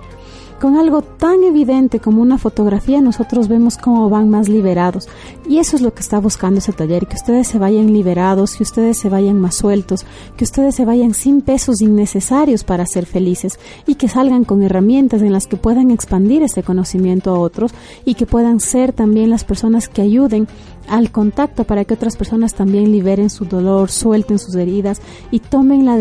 con 0.59 0.75
algo 0.75 1.01
tan 1.01 1.43
evidente 1.43 1.99
como 1.99 2.21
una 2.21 2.37
fotografía 2.37 3.01
nosotros 3.01 3.47
vemos 3.47 3.77
cómo 3.77 4.09
van 4.09 4.29
más 4.29 4.49
liberados. 4.49 5.07
Y 5.47 5.57
eso 5.57 5.75
es 5.75 5.81
lo 5.81 5.93
que 5.93 6.01
está 6.01 6.19
buscando 6.19 6.59
ese 6.59 6.73
taller, 6.73 7.07
que 7.07 7.15
ustedes 7.15 7.47
se 7.47 7.57
vayan 7.57 7.91
liberados, 7.93 8.55
que 8.55 8.63
ustedes 8.63 8.97
se 8.97 9.09
vayan 9.09 9.39
más 9.39 9.55
sueltos, 9.55 10.05
que 10.37 10.43
ustedes 10.43 10.75
se 10.75 10.85
vayan 10.85 11.13
sin 11.13 11.41
pesos 11.41 11.81
innecesarios 11.81 12.63
para 12.63 12.85
ser 12.85 13.05
felices 13.05 13.59
y 13.87 13.95
que 13.95 14.07
salgan 14.09 14.43
con 14.43 14.61
herramientas 14.61 15.21
en 15.21 15.33
las 15.33 15.47
que 15.47 15.57
puedan 15.57 15.91
expandir 15.91 16.43
ese 16.43 16.61
conocimiento 16.61 17.31
a 17.31 17.39
otros 17.39 17.73
y 18.05 18.15
que 18.15 18.25
puedan 18.25 18.59
ser 18.59 18.93
también 18.93 19.29
las 19.29 19.43
personas 19.43 19.87
que 19.87 20.01
ayuden 20.01 20.47
al 20.87 21.11
contacto 21.11 21.63
para 21.63 21.85
que 21.85 21.93
otras 21.93 22.17
personas 22.17 22.53
también 22.53 22.91
liberen 22.91 23.29
su 23.29 23.45
dolor, 23.45 23.89
suelten 23.89 24.39
sus 24.39 24.55
heridas 24.55 25.01
y 25.31 25.39
tomen 25.39 25.85
la, 25.85 25.97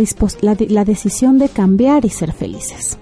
la 0.68 0.84
decisión 0.84 1.38
de 1.38 1.48
cambiar 1.48 2.04
y 2.04 2.10
ser 2.10 2.32
felices. 2.32 2.98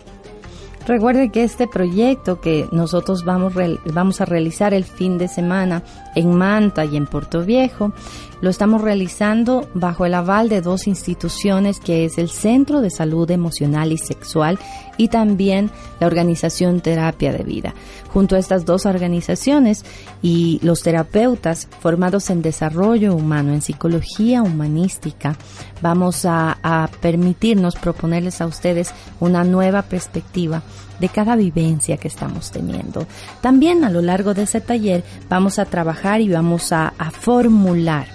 Recuerde 0.87 1.31
que 1.31 1.43
este 1.43 1.67
proyecto 1.67 2.41
que 2.41 2.69
nosotros 2.71 3.25
vamos, 3.25 3.55
vamos 3.93 4.21
a 4.21 4.25
realizar 4.25 4.73
el 4.73 4.85
fin 4.85 5.19
de 5.19 5.27
semana 5.27 5.83
en 6.15 6.33
Manta 6.33 6.85
y 6.85 6.97
en 6.97 7.07
Puerto 7.07 7.45
Viejo, 7.45 7.93
lo 8.41 8.51
estamos 8.51 8.83
realizando 8.83 9.69
bajo 9.75 10.05
el 10.05 10.15
aval 10.15 10.49
de 10.49 10.61
dos 10.61 10.87
instituciones 10.87 11.81
que 11.81 12.05
es 12.05 12.19
el 12.19 12.29
Centro 12.29 12.81
de 12.81 12.91
Salud 12.91 13.31
Emocional 13.31 13.93
y 13.93 13.99
Sexual 13.99 14.59
y 14.97 15.09
también 15.09 15.71
la 16.01 16.07
organización 16.07 16.81
Terapia 16.81 17.33
de 17.33 17.45
Vida. 17.45 17.75
Junto 18.13 18.37
a 18.37 18.39
estas 18.39 18.65
dos 18.65 18.87
organizaciones 18.87 19.85
y 20.23 20.59
los 20.63 20.83
terapeutas 20.83 21.69
formados 21.81 22.31
en 22.31 22.43
desarrollo 22.43 23.15
humano, 23.15 23.53
en 23.53 23.63
psicología 23.63 24.43
humanística, 24.43 25.37
vamos 25.83 26.25
a, 26.25 26.59
a 26.63 26.89
permitirnos 27.01 27.77
proponerles 27.77 28.41
a 28.41 28.47
ustedes 28.47 28.93
una 29.21 29.45
nueva 29.45 29.83
perspectiva 29.83 30.63
de 31.01 31.09
cada 31.09 31.37
vivencia 31.37 31.97
que 31.97 32.09
estamos 32.09 32.51
teniendo. 32.51 33.07
También 33.41 33.85
a 33.85 33.91
lo 33.91 34.03
largo 34.03 34.35
de 34.35 34.43
ese 34.43 34.61
taller 34.61 35.05
vamos 35.29 35.59
a 35.59 35.65
trabajar 35.65 36.21
y 36.21 36.29
vamos 36.29 36.73
a, 36.73 36.93
a 36.99 37.11
formular 37.11 38.07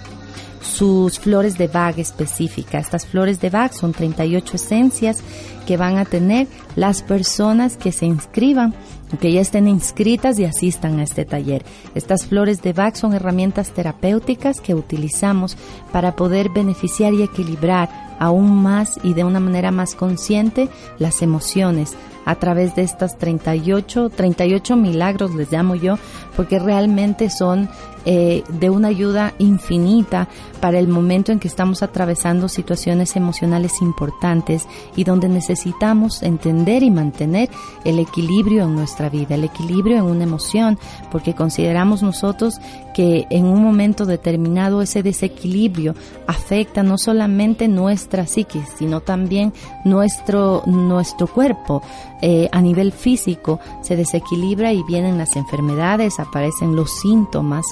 sus 0.62 1.18
flores 1.18 1.58
de 1.58 1.68
Bach 1.68 1.98
específicas. 1.98 2.84
Estas 2.86 3.06
flores 3.06 3.40
de 3.40 3.50
Bach 3.50 3.72
son 3.72 3.92
38 3.92 4.56
esencias 4.56 5.22
que 5.66 5.76
van 5.76 5.98
a 5.98 6.04
tener 6.04 6.46
las 6.76 7.02
personas 7.02 7.76
que 7.76 7.92
se 7.92 8.06
inscriban 8.06 8.74
que 9.20 9.32
ya 9.32 9.40
estén 9.40 9.68
inscritas 9.68 10.38
y 10.38 10.44
asistan 10.44 10.98
a 10.98 11.02
este 11.02 11.24
taller. 11.24 11.64
Estas 11.94 12.26
flores 12.26 12.62
de 12.62 12.72
Bach 12.72 12.94
son 12.94 13.12
herramientas 13.12 13.70
terapéuticas 13.70 14.60
que 14.60 14.74
utilizamos 14.74 15.56
para 15.92 16.16
poder 16.16 16.48
beneficiar 16.48 17.12
y 17.12 17.22
equilibrar 17.22 17.90
aún 18.18 18.62
más 18.62 18.98
y 19.02 19.14
de 19.14 19.24
una 19.24 19.40
manera 19.40 19.70
más 19.70 19.94
consciente 19.94 20.68
las 20.98 21.22
emociones 21.22 21.94
a 22.24 22.34
través 22.36 22.74
de 22.74 22.82
estas 22.82 23.18
38, 23.18 24.10
38 24.10 24.76
milagros 24.76 25.34
les 25.34 25.50
llamo 25.50 25.74
yo, 25.74 25.98
porque 26.36 26.58
realmente 26.58 27.30
son 27.30 27.68
eh, 28.04 28.42
de 28.48 28.70
una 28.70 28.88
ayuda 28.88 29.34
infinita 29.38 30.28
para 30.60 30.78
el 30.78 30.88
momento 30.88 31.32
en 31.32 31.38
que 31.38 31.48
estamos 31.48 31.82
atravesando 31.82 32.48
situaciones 32.48 33.16
emocionales 33.16 33.80
importantes 33.80 34.66
y 34.96 35.04
donde 35.04 35.28
necesitamos 35.28 36.22
entender 36.22 36.82
y 36.82 36.90
mantener 36.90 37.48
el 37.84 37.98
equilibrio 37.98 38.64
en 38.64 38.74
nuestra 38.74 39.08
vida, 39.08 39.34
el 39.34 39.44
equilibrio 39.44 39.96
en 39.98 40.04
una 40.04 40.24
emoción, 40.24 40.78
porque 41.10 41.34
consideramos 41.34 42.02
nosotros 42.02 42.60
que 42.94 43.26
en 43.30 43.46
un 43.46 43.62
momento 43.62 44.04
determinado 44.04 44.82
ese 44.82 45.02
desequilibrio 45.02 45.94
afecta 46.26 46.82
no 46.82 46.98
solamente 46.98 47.68
nuestra 47.68 48.26
psiquis, 48.26 48.68
sino 48.78 49.00
también 49.00 49.52
nuestro, 49.84 50.62
nuestro 50.66 51.26
cuerpo. 51.26 51.82
Eh, 52.24 52.48
a 52.52 52.60
nivel 52.60 52.92
físico 52.92 53.58
se 53.80 53.96
desequilibra 53.96 54.72
y 54.72 54.84
vienen 54.84 55.18
las 55.18 55.34
enfermedades, 55.34 56.20
aparecen 56.20 56.76
los 56.76 57.00
síntomas 57.00 57.66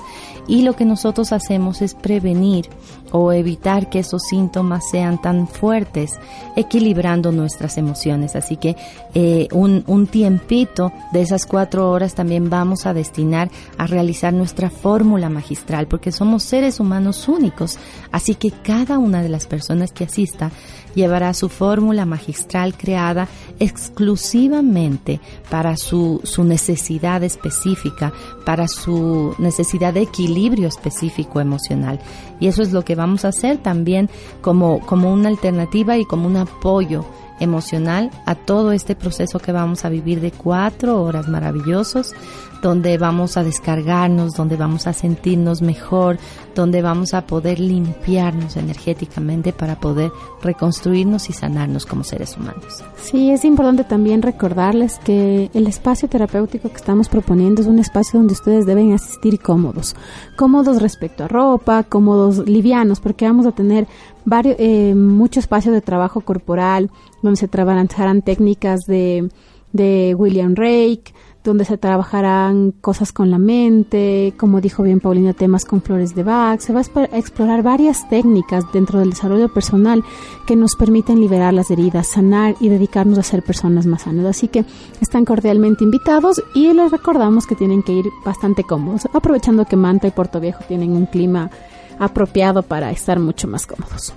y 0.46 0.62
lo 0.62 0.74
que 0.74 0.84
nosotros 0.84 1.32
hacemos 1.32 1.82
es 1.82 1.94
prevenir 1.94 2.68
o 3.12 3.32
evitar 3.32 3.88
que 3.90 4.00
esos 4.00 4.22
síntomas 4.22 4.88
sean 4.90 5.20
tan 5.20 5.48
fuertes, 5.48 6.12
equilibrando 6.56 7.32
nuestras 7.32 7.76
emociones. 7.78 8.36
Así 8.36 8.56
que 8.56 8.76
eh, 9.14 9.48
un, 9.52 9.84
un 9.86 10.06
tiempito 10.06 10.92
de 11.12 11.22
esas 11.22 11.46
cuatro 11.46 11.90
horas 11.90 12.14
también 12.14 12.50
vamos 12.50 12.86
a 12.86 12.94
destinar 12.94 13.50
a 13.78 13.86
realizar 13.86 14.32
nuestra 14.32 14.70
fórmula 14.70 15.28
magistral, 15.28 15.88
porque 15.88 16.12
somos 16.12 16.42
seres 16.42 16.80
humanos 16.80 17.28
únicos. 17.28 17.78
Así 18.12 18.34
que 18.34 18.50
cada 18.50 18.98
una 18.98 19.22
de 19.22 19.28
las 19.28 19.46
personas 19.46 19.92
que 19.92 20.04
asista 20.04 20.50
llevará 20.94 21.34
su 21.34 21.48
fórmula 21.48 22.06
magistral 22.06 22.76
creada 22.76 23.28
exclusivamente 23.60 25.20
para 25.50 25.76
su, 25.76 26.20
su 26.24 26.42
necesidad 26.44 27.22
específica, 27.22 28.12
para 28.44 28.66
su 28.66 29.34
necesidad 29.38 29.94
de 29.94 30.02
equilibrio 30.02 30.66
específico 30.66 31.40
emocional. 31.40 32.00
Y 32.40 32.48
eso 32.48 32.62
es 32.62 32.72
lo 32.72 32.84
que 32.84 32.96
vamos 32.96 33.24
a 33.24 33.28
hacer 33.28 33.58
también 33.58 34.10
como, 34.40 34.80
como 34.80 35.12
una 35.12 35.28
alternativa 35.28 35.98
y 35.98 36.04
como 36.04 36.26
un 36.26 36.38
apoyo 36.38 37.04
emocional 37.38 38.10
a 38.26 38.34
todo 38.34 38.72
este 38.72 38.94
proceso 38.94 39.38
que 39.38 39.52
vamos 39.52 39.84
a 39.84 39.88
vivir 39.88 40.20
de 40.20 40.30
cuatro 40.30 41.02
horas 41.02 41.28
maravillosos, 41.28 42.14
donde 42.62 42.98
vamos 42.98 43.36
a 43.36 43.44
descargarnos, 43.44 44.34
donde 44.34 44.56
vamos 44.56 44.86
a 44.86 44.92
sentirnos 44.92 45.62
mejor, 45.62 46.18
donde 46.54 46.82
vamos 46.82 47.14
a 47.14 47.26
poder 47.26 47.58
limpiarnos 47.58 48.56
energéticamente 48.56 49.52
para 49.52 49.78
poder 49.80 50.10
reconstruirnos 50.42 51.30
y 51.30 51.32
sanarnos 51.32 51.86
como 51.86 52.04
seres 52.04 52.36
humanos. 52.36 52.84
Sí, 52.96 53.30
es 53.30 53.44
importante 53.44 53.84
también 53.84 54.22
recordarles 54.22 54.98
que 54.98 55.50
el 55.54 55.66
espacio 55.66 56.08
terapéutico 56.08 56.68
que 56.68 56.76
estamos 56.76 57.08
proponiendo 57.08 57.62
es 57.62 57.66
un 57.66 57.78
espacio 57.78 58.18
donde 58.18 58.34
ustedes 58.34 58.66
deben 58.66 58.92
asistir 58.92 59.40
cómodos, 59.40 59.94
cómodos 60.36 60.82
respecto 60.82 61.24
a 61.24 61.28
ropa, 61.28 61.84
cómodos 61.84 62.38
livianos, 62.48 63.00
porque 63.00 63.26
vamos 63.26 63.46
a 63.46 63.52
tener 63.52 63.86
varios, 64.24 64.56
eh, 64.58 64.94
mucho 64.94 65.40
espacio 65.40 65.72
de 65.72 65.80
trabajo 65.80 66.20
corporal, 66.20 66.90
donde 67.22 67.38
se 67.38 67.48
trabajarán 67.48 68.22
técnicas 68.22 68.80
de, 68.86 69.28
de 69.72 70.14
William 70.16 70.54
Rake, 70.54 71.12
donde 71.42 71.64
se 71.64 71.78
trabajarán 71.78 72.72
cosas 72.80 73.12
con 73.12 73.30
la 73.30 73.38
mente, 73.38 74.34
como 74.36 74.60
dijo 74.60 74.82
bien 74.82 75.00
Paulina, 75.00 75.32
temas 75.32 75.64
con 75.64 75.80
flores 75.80 76.14
de 76.14 76.22
Bach. 76.22 76.60
Se 76.60 76.72
va 76.72 76.80
a 76.80 77.16
explorar 77.16 77.62
varias 77.62 78.08
técnicas 78.10 78.64
dentro 78.72 78.98
del 78.98 79.10
desarrollo 79.10 79.52
personal 79.52 80.04
que 80.46 80.56
nos 80.56 80.76
permiten 80.76 81.20
liberar 81.20 81.54
las 81.54 81.70
heridas, 81.70 82.08
sanar 82.08 82.56
y 82.60 82.68
dedicarnos 82.68 83.18
a 83.18 83.22
ser 83.22 83.42
personas 83.42 83.86
más 83.86 84.02
sanas. 84.02 84.26
Así 84.26 84.48
que 84.48 84.64
están 85.00 85.24
cordialmente 85.24 85.84
invitados 85.84 86.42
y 86.54 86.72
les 86.72 86.90
recordamos 86.90 87.46
que 87.46 87.54
tienen 87.54 87.82
que 87.82 87.92
ir 87.92 88.06
bastante 88.24 88.64
cómodos, 88.64 89.08
aprovechando 89.12 89.64
que 89.64 89.76
Manta 89.76 90.08
y 90.08 90.10
Puerto 90.10 90.40
Viejo 90.40 90.62
tienen 90.68 90.92
un 90.92 91.06
clima 91.06 91.50
apropiado 91.98 92.62
para 92.62 92.90
estar 92.90 93.18
mucho 93.18 93.48
más 93.48 93.66
cómodos. 93.66 94.14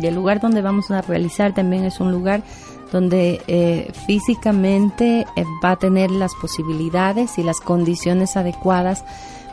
Y 0.00 0.06
el 0.06 0.14
lugar 0.14 0.40
donde 0.40 0.62
vamos 0.62 0.90
a 0.92 1.02
realizar 1.02 1.52
también 1.52 1.84
es 1.84 1.98
un 1.98 2.12
lugar 2.12 2.44
donde 2.92 3.40
eh, 3.46 3.92
físicamente 4.06 5.26
eh, 5.36 5.44
va 5.64 5.72
a 5.72 5.76
tener 5.76 6.10
las 6.10 6.34
posibilidades 6.34 7.38
y 7.38 7.42
las 7.42 7.60
condiciones 7.60 8.36
adecuadas 8.36 9.04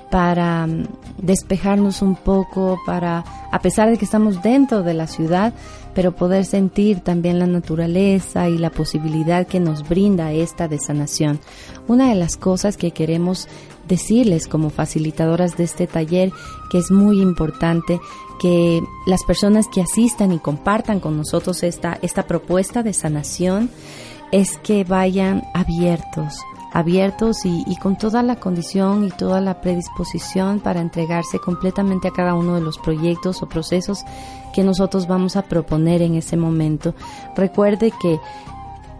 para 0.10 0.68
mm, 0.68 0.88
despejarnos 1.18 2.02
un 2.02 2.16
poco, 2.16 2.80
para, 2.86 3.24
a 3.52 3.60
pesar 3.60 3.90
de 3.90 3.98
que 3.98 4.06
estamos 4.06 4.42
dentro 4.42 4.84
de 4.84 4.94
la 4.94 5.08
ciudad, 5.08 5.54
pero 5.94 6.12
poder 6.12 6.46
sentir 6.46 7.00
también 7.00 7.40
la 7.40 7.48
naturaleza 7.48 8.50
y 8.50 8.58
la 8.58 8.70
posibilidad 8.70 9.48
que 9.48 9.60
nos 9.60 9.88
brinda 9.88 10.32
esta 10.32 10.68
de 10.68 10.80
sanación. 10.80 11.40
Una 11.88 12.10
de 12.10 12.16
las 12.16 12.38
cosas 12.38 12.78
que 12.78 12.92
queremos 12.92 13.48
decirles 13.88 14.48
como 14.48 14.70
facilitadoras 14.70 15.58
de 15.58 15.64
este 15.64 15.88
taller 15.88 16.32
que 16.70 16.78
es 16.78 16.92
muy 16.92 17.22
importante 17.22 18.00
que 18.40 18.84
las 19.06 19.24
personas 19.24 19.68
que 19.68 19.82
asistan 19.82 20.32
y 20.32 20.40
compartan 20.40 21.00
con 21.00 21.18
nosotros 21.18 21.64
esta, 21.64 21.98
esta 22.02 22.28
propuesta 22.28 22.84
de 22.84 22.94
sanación 22.94 23.70
es 24.32 24.58
que 24.58 24.84
vayan 24.84 25.44
abiertos, 25.54 26.42
abiertos 26.74 27.46
y, 27.46 27.64
y, 27.66 27.78
con 27.78 27.98
toda 27.98 28.22
la 28.24 28.36
condición 28.36 29.06
y 29.06 29.10
toda 29.10 29.42
la 29.42 29.62
predisposición 29.62 30.60
para 30.60 30.82
entregarse 30.82 31.40
completamente 31.40 32.10
a 32.10 32.12
cada 32.12 32.34
uno 32.34 32.56
de 32.56 32.62
los 32.62 32.78
proyectos 32.78 33.42
o 33.42 33.48
procesos 33.48 34.04
que 34.54 34.64
nosotros 34.64 35.08
vamos 35.08 35.36
a 35.36 35.44
proponer 35.44 36.02
en 36.02 36.16
ese 36.16 36.36
momento. 36.36 36.94
Recuerde 37.36 37.92
que 38.02 38.20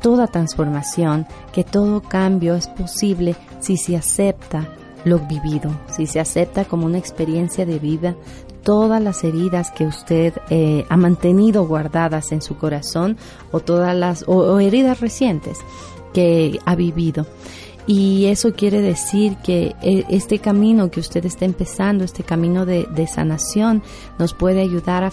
toda 0.02 0.28
transformación, 0.28 1.28
que 1.52 1.64
todo 1.64 2.02
cambio 2.02 2.56
es 2.56 2.68
posible 2.68 3.36
si 3.60 3.78
se 3.78 3.98
acepta 3.98 4.68
lo 5.04 5.20
vivido, 5.20 5.72
si 5.90 6.06
se 6.06 6.20
acepta 6.20 6.66
como 6.66 6.86
una 6.86 6.98
experiencia 6.98 7.66
de 7.66 7.80
vida 7.80 8.16
todas 8.68 9.02
las 9.02 9.24
heridas 9.24 9.72
que 9.72 9.86
usted 9.86 10.34
eh, 10.50 10.86
ha 10.90 10.98
mantenido 10.98 11.66
guardadas 11.66 12.34
en 12.34 12.42
su 12.42 12.58
corazón 12.58 13.16
o 13.54 13.62
todas 13.62 13.96
las 13.96 14.26
o 14.28 14.60
heridas 14.60 15.00
recientes 15.00 15.60
que 16.14 16.60
ha 16.66 16.76
vivido. 16.76 17.26
Y 17.90 18.26
eso 18.26 18.52
quiere 18.52 18.82
decir 18.82 19.38
que 19.38 19.74
eh, 19.82 20.04
este 20.10 20.40
camino 20.40 20.92
que 20.92 21.00
usted 21.00 21.26
está 21.26 21.46
empezando, 21.46 22.04
este 22.04 22.22
camino 22.22 22.66
de, 22.66 23.08
sanación, 23.08 23.82
nos 24.20 24.34
puede 24.34 24.60
ayudar 24.60 25.06
a 25.06 25.12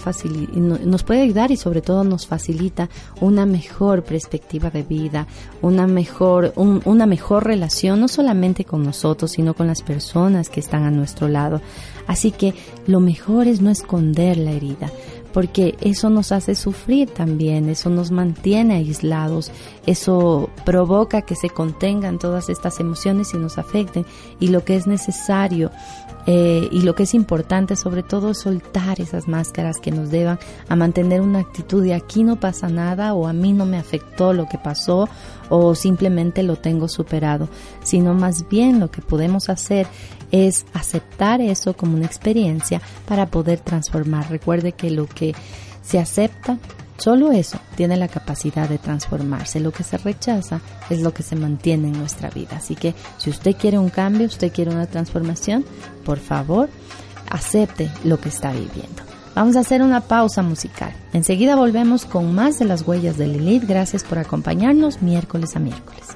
nos 0.83 1.03
puede 1.03 1.21
ayudar 1.21 1.51
y 1.51 1.55
sobre 1.55 1.81
todo 1.81 2.03
nos 2.03 2.27
facilita 2.27 2.89
una 3.21 3.45
mejor 3.45 4.03
perspectiva 4.03 4.69
de 4.69 4.83
vida, 4.83 5.25
una 5.61 5.87
mejor, 5.87 6.51
una 6.57 7.05
mejor 7.05 7.45
relación, 7.45 8.01
no 8.01 8.09
solamente 8.09 8.65
con 8.65 8.83
nosotros, 8.83 9.31
sino 9.31 9.53
con 9.53 9.67
las 9.67 9.81
personas 9.81 10.49
que 10.49 10.59
están 10.59 10.83
a 10.83 10.91
nuestro 10.91 11.29
lado. 11.29 11.61
Así 12.07 12.31
que 12.31 12.53
lo 12.87 12.99
mejor 12.99 13.47
es 13.47 13.61
no 13.61 13.69
esconder 13.69 14.37
la 14.37 14.51
herida 14.51 14.91
porque 15.35 15.75
eso 15.81 16.09
nos 16.09 16.31
hace 16.31 16.55
sufrir 16.55 17.09
también, 17.09 17.67
eso 17.67 17.89
nos 17.89 18.09
mantiene 18.09 18.75
aislados, 18.75 19.51
eso 19.85 20.49
provoca 20.63 21.23
que 21.23 21.35
se 21.35 21.49
contengan 21.49 22.19
todas 22.19 22.47
estas 22.47 22.79
emociones 22.79 23.33
y 23.33 23.37
nos 23.37 23.57
afecten. 23.57 24.05
Y 24.39 24.47
lo 24.47 24.63
que 24.63 24.77
es 24.77 24.87
necesario 24.87 25.71
eh, 26.25 26.69
y 26.71 26.83
lo 26.83 26.95
que 26.95 27.03
es 27.03 27.13
importante 27.13 27.75
sobre 27.75 28.01
todo 28.01 28.31
es 28.31 28.39
soltar 28.39 29.01
esas 29.01 29.27
máscaras 29.27 29.75
que 29.81 29.91
nos 29.91 30.09
deban 30.09 30.39
a 30.69 30.77
mantener 30.77 31.19
una 31.19 31.39
actitud 31.39 31.83
de 31.83 31.93
aquí 31.93 32.23
no 32.23 32.39
pasa 32.39 32.69
nada 32.69 33.13
o 33.13 33.27
a 33.27 33.33
mí 33.33 33.51
no 33.51 33.65
me 33.65 33.77
afectó 33.77 34.31
lo 34.31 34.47
que 34.47 34.57
pasó 34.57 35.09
o 35.49 35.75
simplemente 35.75 36.43
lo 36.43 36.55
tengo 36.55 36.87
superado, 36.87 37.49
sino 37.83 38.13
más 38.13 38.47
bien 38.47 38.79
lo 38.79 38.89
que 38.89 39.01
podemos 39.01 39.49
hacer 39.49 39.85
es 40.35 40.65
aceptar 40.73 41.41
eso 41.41 41.75
como 41.75 41.95
una 41.95 42.05
experiencia 42.05 42.81
para 43.07 43.27
poder 43.27 43.59
transformar. 43.59 44.29
Recuerde 44.29 44.73
que 44.73 44.89
lo 44.89 45.07
que 45.07 45.33
se 45.81 45.99
acepta 45.99 46.57
Solo 46.97 47.31
eso 47.33 47.59
tiene 47.75 47.97
la 47.97 48.07
capacidad 48.07 48.69
de 48.69 48.77
transformarse. 48.77 49.59
Lo 49.59 49.71
que 49.71 49.83
se 49.83 49.97
rechaza 49.97 50.61
es 50.89 51.01
lo 51.01 51.13
que 51.13 51.23
se 51.23 51.35
mantiene 51.35 51.89
en 51.89 51.99
nuestra 51.99 52.29
vida. 52.29 52.57
Así 52.57 52.75
que 52.75 52.93
si 53.17 53.29
usted 53.29 53.55
quiere 53.55 53.77
un 53.77 53.89
cambio, 53.89 54.27
usted 54.27 54.51
quiere 54.51 54.71
una 54.71 54.85
transformación, 54.85 55.65
por 56.05 56.19
favor, 56.19 56.69
acepte 57.29 57.91
lo 58.03 58.19
que 58.19 58.29
está 58.29 58.51
viviendo. 58.51 59.03
Vamos 59.35 59.57
a 59.57 59.59
hacer 59.59 59.81
una 59.81 59.99
pausa 59.99 60.41
musical. 60.41 60.93
Enseguida 61.11 61.57
volvemos 61.57 62.05
con 62.05 62.33
más 62.33 62.59
de 62.59 62.65
las 62.65 62.87
huellas 62.87 63.17
de 63.17 63.27
Lilith. 63.27 63.65
Gracias 63.67 64.05
por 64.05 64.17
acompañarnos 64.17 65.01
miércoles 65.01 65.57
a 65.57 65.59
miércoles. 65.59 66.14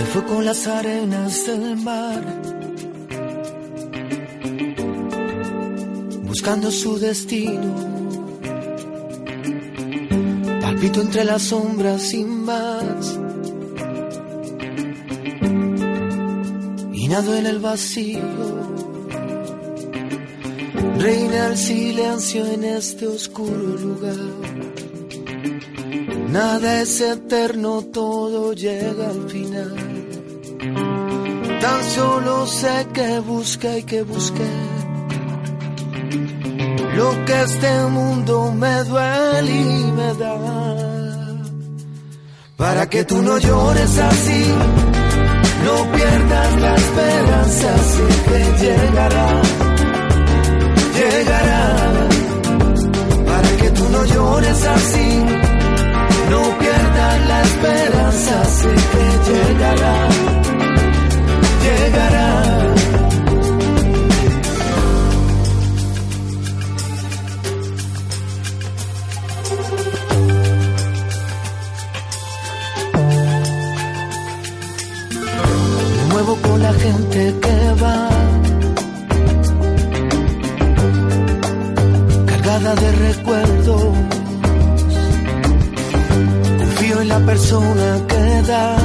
Se 0.00 0.06
fue 0.06 0.24
con 0.24 0.46
las 0.46 0.66
arenas 0.66 1.46
del 1.46 1.76
mar 1.76 2.24
buscando 6.22 6.70
su 6.70 6.98
destino. 6.98 7.74
Palpito 10.62 11.02
entre 11.02 11.22
las 11.24 11.42
sombras 11.42 12.00
sin 12.00 12.44
más. 12.46 13.18
Y 16.94 17.06
nado 17.08 17.36
en 17.36 17.44
el 17.44 17.58
vacío. 17.58 18.22
Reina 20.96 21.48
el 21.48 21.58
silencio 21.58 22.46
en 22.46 22.64
este 22.64 23.06
oscuro 23.06 23.76
lugar. 23.76 24.16
Nada 26.30 26.80
es 26.80 27.02
eterno, 27.02 27.82
todo 27.82 28.54
llega 28.54 29.10
al 29.10 29.28
final. 29.28 29.89
Tan 31.60 31.84
solo 31.84 32.46
sé 32.46 32.88
que 32.92 33.18
busca 33.20 33.76
y 33.78 33.82
que 33.82 34.02
busqué 34.02 34.50
lo 37.00 37.24
que 37.24 37.42
este 37.42 37.72
mundo 37.96 38.52
me 38.52 38.84
duele 38.84 39.52
y 39.52 39.92
me 39.98 40.14
da. 40.22 40.36
Para 42.56 42.82
que 42.90 43.04
tú 43.04 43.22
no 43.22 43.38
llores 43.38 43.98
así, 43.98 44.44
no 45.66 45.76
pierdas 45.96 46.60
la 46.64 46.74
esperanza, 46.74 47.68
sé 47.92 48.06
que 48.28 48.40
llegará, 48.62 49.28
llegará. 50.98 51.62
Para 53.30 53.50
que 53.60 53.70
tú 53.70 53.84
no 53.94 54.04
llores 54.04 54.66
así, 54.76 55.08
no 56.32 56.40
pierdas 56.58 57.16
la 57.30 57.42
esperanza, 57.48 58.44
sé 58.58 58.72
que 58.92 59.06
llegará, 59.28 59.96
llegará. 61.78 62.60
con 76.42 76.62
la 76.62 76.72
gente 76.74 77.34
que 77.42 77.82
va 77.82 78.08
cargada 82.26 82.74
de 82.74 82.92
recuerdos. 82.92 83.82
Confío 86.58 87.00
en 87.02 87.08
la 87.08 87.20
persona 87.20 88.06
que 88.06 88.42
da 88.50 88.76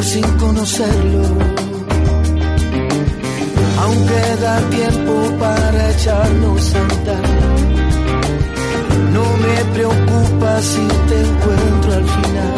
amor 0.00 0.04
sin 0.04 0.24
conocerlo. 0.38 1.22
Aunque 3.82 4.20
da 4.40 4.60
tiempo 4.70 5.38
para 5.38 5.90
echarnos 5.90 6.74
a 6.74 6.80
andar. 6.80 7.24
No 9.12 9.24
me 9.44 9.56
preocupa 9.74 10.62
si 10.62 10.86
te 11.08 11.20
encuentro 11.20 11.92
al 11.94 12.04
final 12.04 12.49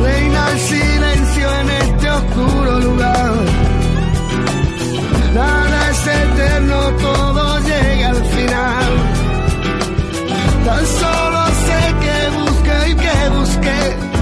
Reina 0.00 0.50
el 0.52 0.58
silencio 0.58 1.46
en 1.60 1.70
este 1.70 2.10
oscuro 2.10 2.80
lugar. 2.80 3.34
Nada 5.34 5.90
es 5.90 6.06
eterno, 6.06 6.78
todo 7.02 7.58
llega 7.58 8.08
al 8.08 8.24
final. 8.24 8.92
Tan 10.64 10.86
solo 10.86 11.40
sé 11.66 11.80
que 12.04 12.16
busqué 12.38 12.90
y 12.90 12.94
que 12.94 13.28
busqué 13.36 14.14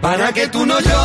para 0.00 0.32
que 0.32 0.46
tú 0.48 0.66
no 0.66 0.78
llores 0.78 1.01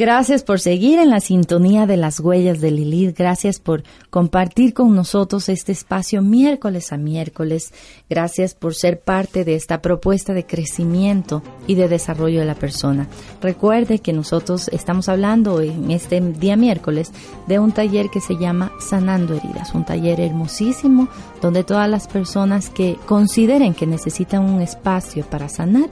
Gracias 0.00 0.42
por 0.42 0.60
seguir 0.60 0.98
en 0.98 1.10
la 1.10 1.20
sintonía 1.20 1.84
de 1.84 1.98
las 1.98 2.20
huellas 2.20 2.62
de 2.62 2.70
Lilith. 2.70 3.18
Gracias 3.18 3.60
por 3.60 3.82
compartir 4.08 4.72
con 4.72 4.96
nosotros 4.96 5.50
este 5.50 5.72
espacio 5.72 6.22
miércoles 6.22 6.90
a 6.94 6.96
miércoles. 6.96 7.74
Gracias 8.08 8.54
por 8.54 8.74
ser 8.74 9.00
parte 9.00 9.44
de 9.44 9.56
esta 9.56 9.82
propuesta 9.82 10.32
de 10.32 10.46
crecimiento 10.46 11.42
y 11.66 11.74
de 11.74 11.86
desarrollo 11.86 12.40
de 12.40 12.46
la 12.46 12.54
persona. 12.54 13.08
Recuerde 13.42 13.98
que 13.98 14.14
nosotros 14.14 14.68
estamos 14.72 15.10
hablando 15.10 15.60
en 15.60 15.90
este 15.90 16.18
día 16.18 16.56
miércoles 16.56 17.12
de 17.46 17.58
un 17.58 17.72
taller 17.72 18.08
que 18.08 18.22
se 18.22 18.38
llama 18.38 18.72
Sanando 18.80 19.34
Heridas, 19.34 19.74
un 19.74 19.84
taller 19.84 20.18
hermosísimo 20.18 21.10
donde 21.42 21.62
todas 21.62 21.90
las 21.90 22.08
personas 22.08 22.70
que 22.70 22.96
consideren 23.04 23.74
que 23.74 23.86
necesitan 23.86 24.44
un 24.44 24.62
espacio 24.62 25.26
para 25.26 25.50
sanar 25.50 25.90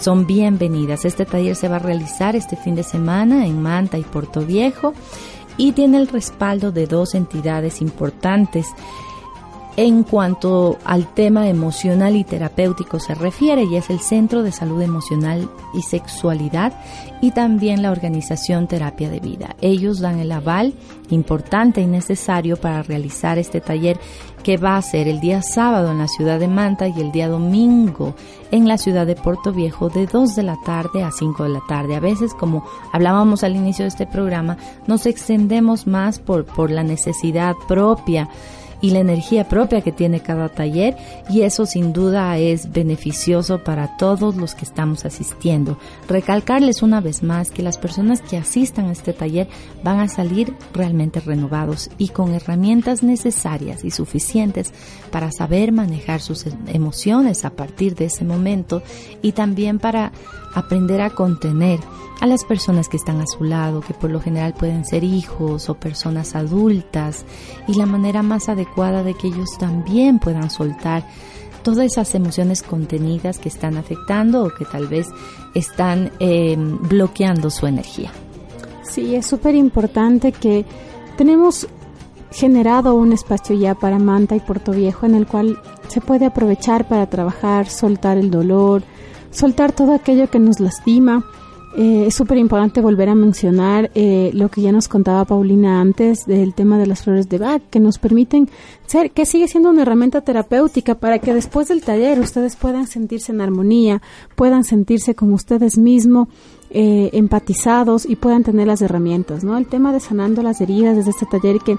son 0.00 0.26
bienvenidas. 0.26 1.04
Este 1.04 1.26
taller 1.26 1.54
se 1.54 1.68
va 1.68 1.76
a 1.76 1.80
realizar 1.80 2.34
este 2.34 2.56
fin 2.56 2.74
de 2.74 2.82
semana 2.82 3.46
en 3.46 3.60
Manta 3.60 3.98
y 3.98 4.02
Puerto 4.02 4.40
Viejo 4.40 4.94
y 5.56 5.72
tiene 5.72 5.98
el 5.98 6.08
respaldo 6.08 6.72
de 6.72 6.86
dos 6.86 7.14
entidades 7.14 7.82
importantes 7.82 8.66
en 9.80 10.02
cuanto 10.02 10.76
al 10.84 11.06
tema 11.14 11.48
emocional 11.48 12.14
y 12.14 12.22
terapéutico 12.22 13.00
se 13.00 13.14
refiere, 13.14 13.64
y 13.64 13.76
es 13.76 13.88
el 13.88 14.00
Centro 14.00 14.42
de 14.42 14.52
Salud 14.52 14.82
Emocional 14.82 15.48
y 15.72 15.80
Sexualidad 15.80 16.74
y 17.22 17.30
también 17.30 17.80
la 17.80 17.90
organización 17.90 18.66
Terapia 18.66 19.08
de 19.08 19.20
Vida. 19.20 19.56
Ellos 19.62 20.00
dan 20.00 20.18
el 20.18 20.32
aval 20.32 20.74
importante 21.08 21.80
y 21.80 21.86
necesario 21.86 22.58
para 22.58 22.82
realizar 22.82 23.38
este 23.38 23.62
taller 23.62 23.98
que 24.42 24.58
va 24.58 24.76
a 24.76 24.82
ser 24.82 25.08
el 25.08 25.18
día 25.18 25.40
sábado 25.40 25.90
en 25.90 25.98
la 25.98 26.08
ciudad 26.08 26.38
de 26.38 26.48
Manta 26.48 26.86
y 26.86 27.00
el 27.00 27.10
día 27.10 27.28
domingo 27.28 28.14
en 28.50 28.68
la 28.68 28.76
ciudad 28.76 29.06
de 29.06 29.16
Puerto 29.16 29.50
Viejo 29.50 29.88
de 29.88 30.06
2 30.06 30.36
de 30.36 30.42
la 30.42 30.58
tarde 30.66 31.04
a 31.04 31.10
5 31.10 31.44
de 31.44 31.48
la 31.48 31.62
tarde. 31.66 31.96
A 31.96 32.00
veces, 32.00 32.34
como 32.34 32.66
hablábamos 32.92 33.44
al 33.44 33.56
inicio 33.56 33.84
de 33.84 33.88
este 33.88 34.06
programa, 34.06 34.58
nos 34.86 35.06
extendemos 35.06 35.86
más 35.86 36.18
por, 36.18 36.44
por 36.44 36.70
la 36.70 36.82
necesidad 36.82 37.54
propia 37.66 38.28
y 38.80 38.90
la 38.90 39.00
energía 39.00 39.48
propia 39.48 39.80
que 39.80 39.92
tiene 39.92 40.20
cada 40.20 40.48
taller 40.48 40.96
y 41.28 41.42
eso 41.42 41.66
sin 41.66 41.92
duda 41.92 42.38
es 42.38 42.72
beneficioso 42.72 43.62
para 43.62 43.96
todos 43.96 44.36
los 44.36 44.54
que 44.54 44.64
estamos 44.64 45.04
asistiendo. 45.04 45.78
Recalcarles 46.08 46.82
una 46.82 47.00
vez 47.00 47.22
más 47.22 47.50
que 47.50 47.62
las 47.62 47.78
personas 47.78 48.20
que 48.20 48.36
asistan 48.36 48.86
a 48.86 48.92
este 48.92 49.12
taller 49.12 49.48
van 49.82 50.00
a 50.00 50.08
salir 50.08 50.54
realmente 50.72 51.20
renovados 51.20 51.90
y 51.98 52.08
con 52.08 52.34
herramientas 52.34 53.02
necesarias 53.02 53.84
y 53.84 53.90
suficientes 53.90 54.72
para 55.10 55.32
saber 55.32 55.72
manejar 55.72 56.20
sus 56.20 56.46
emociones 56.66 57.44
a 57.44 57.50
partir 57.50 57.94
de 57.94 58.06
ese 58.06 58.24
momento 58.24 58.82
y 59.22 59.32
también 59.32 59.78
para 59.78 60.12
aprender 60.54 61.00
a 61.00 61.10
contener 61.10 61.80
a 62.20 62.26
las 62.26 62.44
personas 62.44 62.88
que 62.88 62.96
están 62.96 63.20
a 63.20 63.26
su 63.26 63.44
lado, 63.44 63.80
que 63.80 63.94
por 63.94 64.10
lo 64.10 64.20
general 64.20 64.54
pueden 64.54 64.84
ser 64.84 65.04
hijos 65.04 65.70
o 65.70 65.74
personas 65.74 66.34
adultas, 66.34 67.24
y 67.66 67.74
la 67.74 67.86
manera 67.86 68.22
más 68.22 68.48
adecuada 68.48 69.02
de 69.02 69.14
que 69.14 69.28
ellos 69.28 69.56
también 69.58 70.18
puedan 70.18 70.50
soltar 70.50 71.04
todas 71.62 71.86
esas 71.86 72.14
emociones 72.14 72.62
contenidas 72.62 73.38
que 73.38 73.48
están 73.48 73.76
afectando 73.76 74.44
o 74.44 74.50
que 74.50 74.64
tal 74.64 74.86
vez 74.86 75.08
están 75.54 76.10
em, 76.18 76.78
bloqueando 76.88 77.50
su 77.50 77.66
energía. 77.66 78.10
Sí, 78.82 79.14
es 79.14 79.26
súper 79.26 79.54
importante 79.54 80.32
que 80.32 80.64
tenemos 81.16 81.68
generado 82.32 82.94
un 82.94 83.12
espacio 83.12 83.56
ya 83.56 83.74
para 83.74 83.98
Manta 83.98 84.36
y 84.36 84.40
Puerto 84.40 84.72
Viejo 84.72 85.06
en 85.06 85.14
el 85.14 85.26
cual 85.26 85.60
se 85.88 86.00
puede 86.00 86.26
aprovechar 86.26 86.86
para 86.88 87.08
trabajar, 87.08 87.68
soltar 87.68 88.18
el 88.18 88.30
dolor, 88.30 88.82
soltar 89.30 89.72
todo 89.72 89.94
aquello 89.94 90.28
que 90.30 90.38
nos 90.38 90.60
lastima. 90.60 91.24
Eh, 91.76 92.06
es 92.08 92.14
súper 92.16 92.36
importante 92.38 92.80
volver 92.80 93.08
a 93.08 93.14
mencionar 93.14 93.92
eh, 93.94 94.32
lo 94.34 94.48
que 94.48 94.60
ya 94.60 94.72
nos 94.72 94.88
contaba 94.88 95.24
Paulina 95.24 95.80
antes 95.80 96.26
del 96.26 96.52
tema 96.52 96.78
de 96.78 96.88
las 96.88 97.04
flores 97.04 97.28
de 97.28 97.38
Bach, 97.38 97.62
que 97.70 97.78
nos 97.78 97.98
permiten 97.98 98.48
ser, 98.86 99.12
que 99.12 99.24
sigue 99.24 99.46
siendo 99.46 99.70
una 99.70 99.82
herramienta 99.82 100.20
terapéutica 100.20 100.96
para 100.96 101.20
que 101.20 101.32
después 101.32 101.68
del 101.68 101.82
taller 101.82 102.18
ustedes 102.18 102.56
puedan 102.56 102.88
sentirse 102.88 103.30
en 103.30 103.40
armonía, 103.40 104.02
puedan 104.34 104.64
sentirse 104.64 105.14
con 105.14 105.32
ustedes 105.32 105.78
mismos, 105.78 106.26
eh, 106.70 107.10
empatizados 107.12 108.04
y 108.04 108.16
puedan 108.16 108.42
tener 108.42 108.66
las 108.66 108.82
herramientas, 108.82 109.44
¿no? 109.44 109.56
El 109.56 109.66
tema 109.66 109.92
de 109.92 110.00
sanando 110.00 110.42
las 110.42 110.60
heridas 110.60 110.96
desde 110.96 111.10
este 111.10 111.26
taller 111.26 111.58
que 111.60 111.78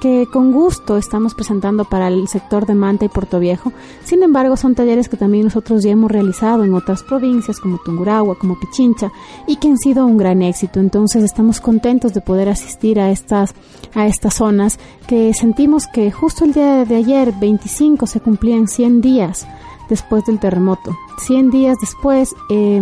que 0.00 0.26
con 0.26 0.52
gusto 0.52 0.96
estamos 0.96 1.34
presentando 1.34 1.84
para 1.84 2.08
el 2.08 2.26
sector 2.26 2.66
de 2.66 2.74
Manta 2.74 3.04
y 3.04 3.08
Puerto 3.08 3.38
Viejo. 3.38 3.72
Sin 4.02 4.22
embargo, 4.22 4.56
son 4.56 4.74
talleres 4.74 5.08
que 5.08 5.16
también 5.16 5.44
nosotros 5.44 5.82
ya 5.82 5.90
hemos 5.90 6.10
realizado 6.10 6.64
en 6.64 6.74
otras 6.74 7.02
provincias 7.02 7.60
como 7.60 7.78
Tungurahua, 7.78 8.38
como 8.38 8.58
Pichincha 8.58 9.12
y 9.46 9.56
que 9.56 9.68
han 9.68 9.78
sido 9.78 10.06
un 10.06 10.16
gran 10.16 10.42
éxito. 10.42 10.80
Entonces, 10.80 11.22
estamos 11.22 11.60
contentos 11.60 12.14
de 12.14 12.20
poder 12.20 12.48
asistir 12.48 12.98
a 12.98 13.10
estas 13.10 13.54
a 13.94 14.06
estas 14.06 14.34
zonas 14.34 14.78
que 15.06 15.34
sentimos 15.34 15.86
que 15.86 16.10
justo 16.12 16.44
el 16.44 16.52
día 16.52 16.84
de 16.84 16.96
ayer, 16.96 17.32
25, 17.40 18.06
se 18.06 18.20
cumplían 18.20 18.68
100 18.68 19.00
días 19.00 19.46
después 19.88 20.24
del 20.24 20.38
terremoto. 20.38 20.96
100 21.18 21.50
días 21.50 21.76
después 21.80 22.34
eh, 22.50 22.80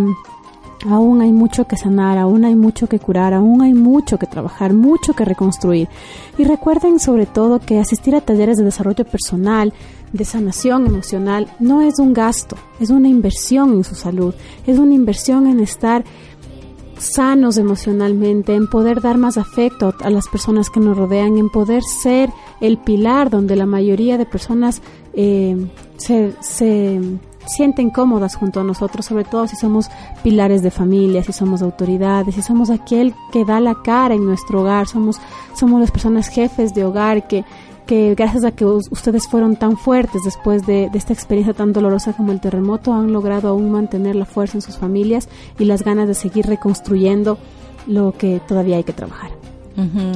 Aún 0.87 1.21
hay 1.23 1.33
mucho 1.33 1.67
que 1.67 1.77
sanar, 1.77 2.19
aún 2.19 2.45
hay 2.45 2.55
mucho 2.55 2.87
que 2.87 3.01
curar, 3.01 3.35
aún 3.35 3.63
hay 3.63 3.75
mucho 3.75 4.17
que 4.19 4.27
trabajar, 4.27 4.75
mucho 4.75 5.13
que 5.13 5.25
reconstruir. 5.25 5.89
Y 6.39 6.45
recuerden 6.45 7.01
sobre 7.01 7.27
todo 7.27 7.59
que 7.59 7.81
asistir 7.81 8.15
a 8.15 8.21
talleres 8.21 8.59
de 8.59 8.65
desarrollo 8.65 9.05
personal, 9.05 9.73
de 10.13 10.25
sanación 10.25 10.87
emocional, 10.87 11.49
no 11.59 11.83
es 11.83 11.99
un 11.99 12.13
gasto, 12.13 12.57
es 12.81 12.91
una 12.91 13.09
inversión 13.09 13.73
en 13.73 13.85
su 13.85 13.95
salud, 13.95 14.35
es 14.67 14.79
una 14.79 14.95
inversión 14.95 15.47
en 15.47 15.61
estar 15.61 16.05
sanos 16.99 17.59
emocionalmente, 17.59 18.55
en 18.55 18.69
poder 18.69 19.01
dar 19.01 19.19
más 19.19 19.37
afecto 19.37 19.95
a 20.01 20.11
las 20.11 20.29
personas 20.29 20.71
que 20.71 20.81
nos 20.81 20.97
rodean, 20.97 21.39
en 21.39 21.49
poder 21.51 21.83
ser 21.83 22.31
el 22.61 22.79
pilar 22.79 23.31
donde 23.31 23.57
la 23.57 23.67
mayoría 23.67 24.19
de 24.19 24.27
personas 24.27 24.83
eh, 25.13 25.57
se, 25.97 26.33
se 26.41 27.01
sienten 27.49 27.91
cómodas 27.91 28.37
junto 28.37 28.61
a 28.61 28.65
nosotros, 28.65 29.07
sobre 29.07 29.25
todo 29.25 29.47
si 29.47 29.57
somos 29.57 29.91
pilares 30.23 30.63
de 30.63 30.71
familia, 30.71 31.23
si 31.23 31.33
somos 31.33 31.63
autoridades, 31.63 32.35
si 32.35 32.43
somos 32.43 32.71
aquel 32.71 33.15
que 33.33 33.45
da 33.45 33.61
la 33.61 33.75
cara 33.83 34.15
en 34.15 34.25
nuestro 34.25 34.63
hogar, 34.63 34.87
somos, 34.87 35.19
somos 35.55 35.81
las 35.81 35.91
personas 35.91 36.29
jefes 36.29 36.75
de 36.75 36.85
hogar 36.85 37.27
que, 37.27 37.45
que 37.87 38.15
gracias 38.15 38.45
a 38.45 38.53
que 38.53 38.65
ustedes 38.65 39.27
fueron 39.29 39.57
tan 39.57 39.77
fuertes 39.77 40.23
después 40.25 40.67
de, 40.67 40.91
de, 40.91 40.99
esta 40.99 41.13
experiencia 41.13 41.55
tan 41.55 41.73
dolorosa 41.73 42.13
como 42.13 42.33
el 42.33 42.41
terremoto, 42.41 42.93
han 42.93 43.13
logrado 43.13 43.49
aún 43.49 43.71
mantener 43.71 44.15
la 44.15 44.27
fuerza 44.27 44.59
en 44.59 44.63
sus 44.63 44.77
familias 44.77 45.29
y 45.59 45.65
las 45.65 45.83
ganas 45.83 46.07
de 46.07 46.15
seguir 46.15 46.47
reconstruyendo 46.47 47.39
lo 47.87 48.13
que 48.13 48.41
todavía 48.47 48.77
hay 48.77 48.85
que 48.85 48.93
trabajar. 48.93 49.38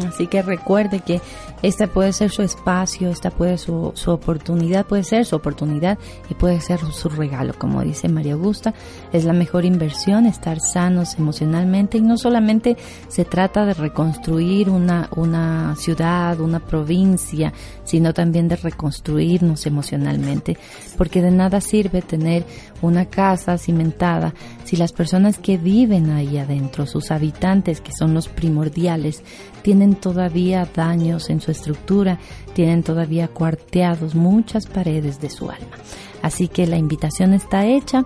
Así 0.09 0.27
que 0.27 0.43
recuerde 0.43 1.01
que 1.01 1.21
esta 1.63 1.87
puede 1.87 2.13
ser 2.13 2.31
su 2.31 2.43
espacio, 2.43 3.09
esta 3.09 3.31
puede 3.31 3.59
su, 3.59 3.93
su 3.95 4.11
oportunidad, 4.11 4.85
puede 4.85 5.05
ser 5.05 5.25
su 5.25 5.37
oportunidad 5.37 5.99
y 6.29 6.35
puede 6.35 6.61
ser 6.61 6.81
su 6.81 7.09
regalo, 7.09 7.55
como 7.57 7.83
dice 7.83 8.09
María 8.09 8.33
Augusta. 8.33 8.75
Es 9.13 9.25
la 9.25 9.33
mejor 9.33 9.65
inversión 9.65 10.27
estar 10.27 10.59
sanos 10.61 11.17
emocionalmente 11.19 11.99
y 11.99 12.01
no 12.01 12.17
solamente 12.17 12.77
se 13.09 13.25
trata 13.25 13.65
de 13.65 13.75
reconstruir 13.75 14.69
una, 14.69 15.09
una 15.15 15.77
ciudad, 15.77 16.41
una 16.41 16.59
provincia, 16.59 17.53
sino 17.85 18.13
también 18.13 18.49
de 18.49 18.57
reconstruirnos 18.57 19.67
emocionalmente, 19.67 20.59
porque 20.99 21.23
de 21.23 21.31
nada 21.31 21.61
sirve 21.61 22.03
tener 22.03 22.45
una 22.83 23.07
casa 23.07 23.57
cimentada 23.59 24.35
si 24.65 24.77
las 24.77 24.93
personas 24.93 25.39
que 25.39 25.57
viven 25.57 26.11
ahí 26.11 26.39
adentro, 26.39 26.87
sus 26.87 27.11
habitantes, 27.11 27.81
que 27.81 27.93
son 27.93 28.15
los 28.15 28.29
primordiales, 28.29 29.23
tienen 29.63 29.95
todavía 29.95 30.69
daños 30.75 31.31
en 31.31 31.41
su 31.41 31.51
estructura, 31.51 32.19
tienen 32.55 32.83
todavía 32.83 33.29
cuarteados 33.29 34.15
muchas 34.15 34.67
paredes 34.67 35.21
de 35.21 35.31
su 35.31 35.51
alma. 35.51 35.77
Así 36.23 36.49
que 36.49 36.67
la 36.67 36.77
invitación 36.77 37.35
está 37.35 37.67
hecha. 37.67 38.05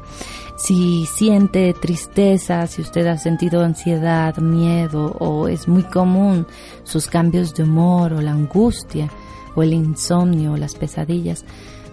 Si 0.57 1.05
siente 1.07 1.74
tristeza, 1.74 2.66
si 2.66 2.81
usted 2.81 3.07
ha 3.07 3.18
sentido 3.18 3.62
ansiedad, 3.62 4.39
miedo 4.39 5.14
o 5.18 5.49
es 5.49 5.68
muy 5.68 5.83
común 5.83 6.47
sus 6.83 7.09
cambios 7.09 7.55
de 7.55 7.64
humor 7.64 8.14
o 8.14 8.22
la 8.22 8.33
angustia 8.33 9.11
o 9.55 9.62
el 9.62 9.74
insomnio 9.74 10.53
o 10.53 10.57
las 10.57 10.74
pesadillas, 10.74 11.45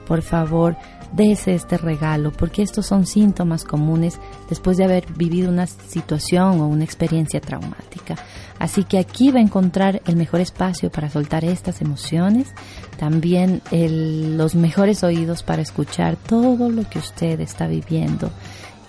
por 0.08 0.22
favor, 0.22 0.78
dese 1.14 1.54
este 1.54 1.78
regalo, 1.78 2.32
porque 2.32 2.62
estos 2.64 2.88
son 2.88 3.06
síntomas 3.06 3.64
comunes 3.64 4.20
después 4.50 4.78
de 4.78 4.84
haber 4.84 5.06
vivido 5.14 5.50
una 5.50 5.68
situación 5.68 6.60
o 6.60 6.68
una 6.68 6.84
experiencia 6.84 7.40
traumática. 7.40 8.16
Así 8.60 8.84
que 8.84 8.98
aquí 8.98 9.32
va 9.32 9.40
a 9.40 9.44
encontrar 9.44 10.02
el 10.06 10.16
mejor 10.16 10.42
espacio 10.42 10.92
para 10.92 11.10
soltar 11.10 11.46
estas 11.46 11.82
emociones, 11.82 12.50
también 12.98 13.62
los 13.72 14.56
mejores 14.56 15.04
oídos 15.04 15.44
para 15.44 15.62
escuchar 15.62 16.16
todo 16.16 16.70
lo 16.70 16.90
que 16.90 17.00
usted 17.00 17.40
está 17.42 17.68
viviendo 17.68 18.32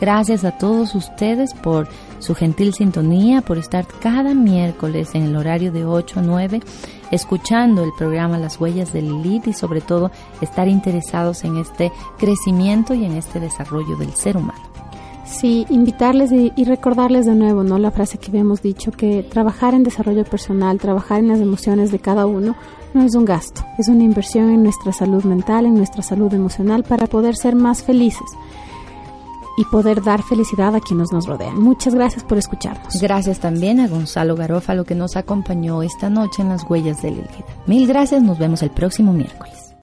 Gracias 0.00 0.44
a 0.44 0.56
todos 0.58 0.94
ustedes 0.94 1.54
por 1.54 1.88
su 2.22 2.34
gentil 2.34 2.72
sintonía, 2.72 3.42
por 3.42 3.58
estar 3.58 3.86
cada 3.86 4.32
miércoles 4.34 5.10
en 5.14 5.24
el 5.24 5.36
horario 5.36 5.72
de 5.72 5.84
8 5.84 6.20
a 6.20 6.22
9 6.22 6.60
escuchando 7.10 7.84
el 7.84 7.92
programa 7.92 8.38
Las 8.38 8.58
Huellas 8.58 8.92
del 8.92 9.08
Lilith 9.08 9.46
y 9.46 9.52
sobre 9.52 9.80
todo 9.80 10.10
estar 10.40 10.66
interesados 10.66 11.44
en 11.44 11.58
este 11.58 11.92
crecimiento 12.18 12.94
y 12.94 13.04
en 13.04 13.12
este 13.12 13.38
desarrollo 13.38 13.96
del 13.96 14.12
ser 14.14 14.36
humano. 14.36 14.62
Sí, 15.24 15.66
invitarles 15.70 16.32
y, 16.32 16.52
y, 16.56 16.64
recordarles 16.64 17.26
de 17.26 17.34
nuevo, 17.34 17.62
¿no? 17.62 17.78
La 17.78 17.90
frase 17.90 18.18
que 18.18 18.30
habíamos 18.30 18.60
dicho, 18.60 18.90
que 18.90 19.22
trabajar 19.22 19.74
en 19.74 19.82
desarrollo 19.82 20.24
personal, 20.24 20.78
trabajar 20.78 21.20
en 21.20 21.28
las 21.28 21.40
emociones 21.40 21.92
de 21.92 22.00
cada 22.00 22.26
uno, 22.26 22.56
no 22.92 23.02
es 23.02 23.14
un 23.14 23.24
gasto, 23.24 23.64
es 23.78 23.88
una 23.88 24.04
inversión 24.04 24.50
en 24.50 24.62
nuestra 24.62 24.92
salud 24.92 25.24
mental, 25.24 25.64
en 25.64 25.74
nuestra 25.74 26.02
salud 26.02 26.32
emocional 26.34 26.82
para 26.82 27.06
poder 27.06 27.36
ser 27.36 27.54
más 27.54 27.82
felices 27.82 28.26
y 29.56 29.64
poder 29.66 30.02
dar 30.02 30.22
felicidad 30.22 30.74
a 30.74 30.80
quienes 30.80 31.12
nos 31.12 31.26
rodean. 31.26 31.60
Muchas 31.60 31.94
gracias 31.94 32.24
por 32.24 32.38
escucharnos. 32.38 33.00
Gracias 33.00 33.40
también 33.40 33.80
a 33.80 33.88
Gonzalo 33.88 34.36
Garófalo 34.36 34.84
que 34.84 34.94
nos 34.94 35.16
acompañó 35.16 35.82
esta 35.82 36.10
noche 36.10 36.42
en 36.42 36.48
las 36.48 36.68
huellas 36.68 37.02
de 37.02 37.10
Lilith. 37.10 37.46
Mil 37.66 37.86
gracias, 37.86 38.22
nos 38.22 38.38
vemos 38.38 38.62
el 38.62 38.70
próximo 38.70 39.12
miércoles. 39.12 39.74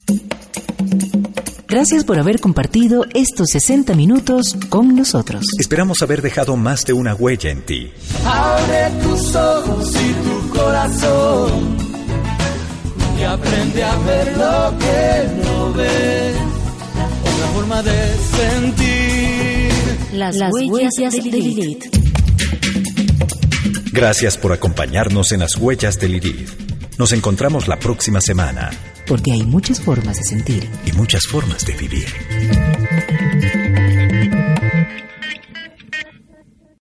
Gracias 1.67 2.03
por 2.03 2.17
haber 2.17 2.39
compartido 2.39 3.05
estos 3.13 3.49
60 3.51 3.93
minutos 3.93 4.55
con 4.70 4.95
nosotros. 4.95 5.45
Esperamos 5.59 6.01
haber 6.01 6.24
dejado 6.24 6.55
más 6.55 6.84
de 6.84 6.93
una 6.93 7.13
huella 7.13 7.51
en 7.51 7.63
ti. 7.63 7.91
Abre 8.26 8.89
tus 9.03 9.36
ojos 9.36 9.93
y 9.95 10.13
tu 10.24 10.57
corazón 10.57 11.78
y 13.20 13.24
aprende 13.24 13.84
a 13.84 13.95
ver 13.97 14.38
lo 14.38 14.78
que 14.80 15.43
no 15.43 15.74
ves. 15.74 16.36
Otra 17.22 17.47
forma 17.53 17.84
de 17.84 18.17
sentir 18.17 18.99
las, 20.14 20.36
las 20.36 20.51
huellas, 20.51 20.93
huellas, 20.97 21.14
de 21.14 21.22
Lilith. 21.22 21.84
Gracias 23.91 24.38
por 24.38 24.53
acompañarnos 24.53 25.32
en 25.32 25.41
las 25.41 25.55
huellas 25.57 25.99
de 25.99 26.10
Lilith. 26.10 26.49
Nos 26.97 27.12
encontramos 27.12 27.68
la 27.68 27.80
próxima 27.80 28.22
semana. 28.22 28.72
Porque 29.07 29.32
hay 29.32 29.43
muchas 29.43 29.80
formas 29.80 30.18
de 30.18 30.24
sentir. 30.24 30.70
Y 30.86 30.91
muchas 30.93 31.26
formas 31.28 31.66
de 31.66 31.74
vivir. 31.74 32.07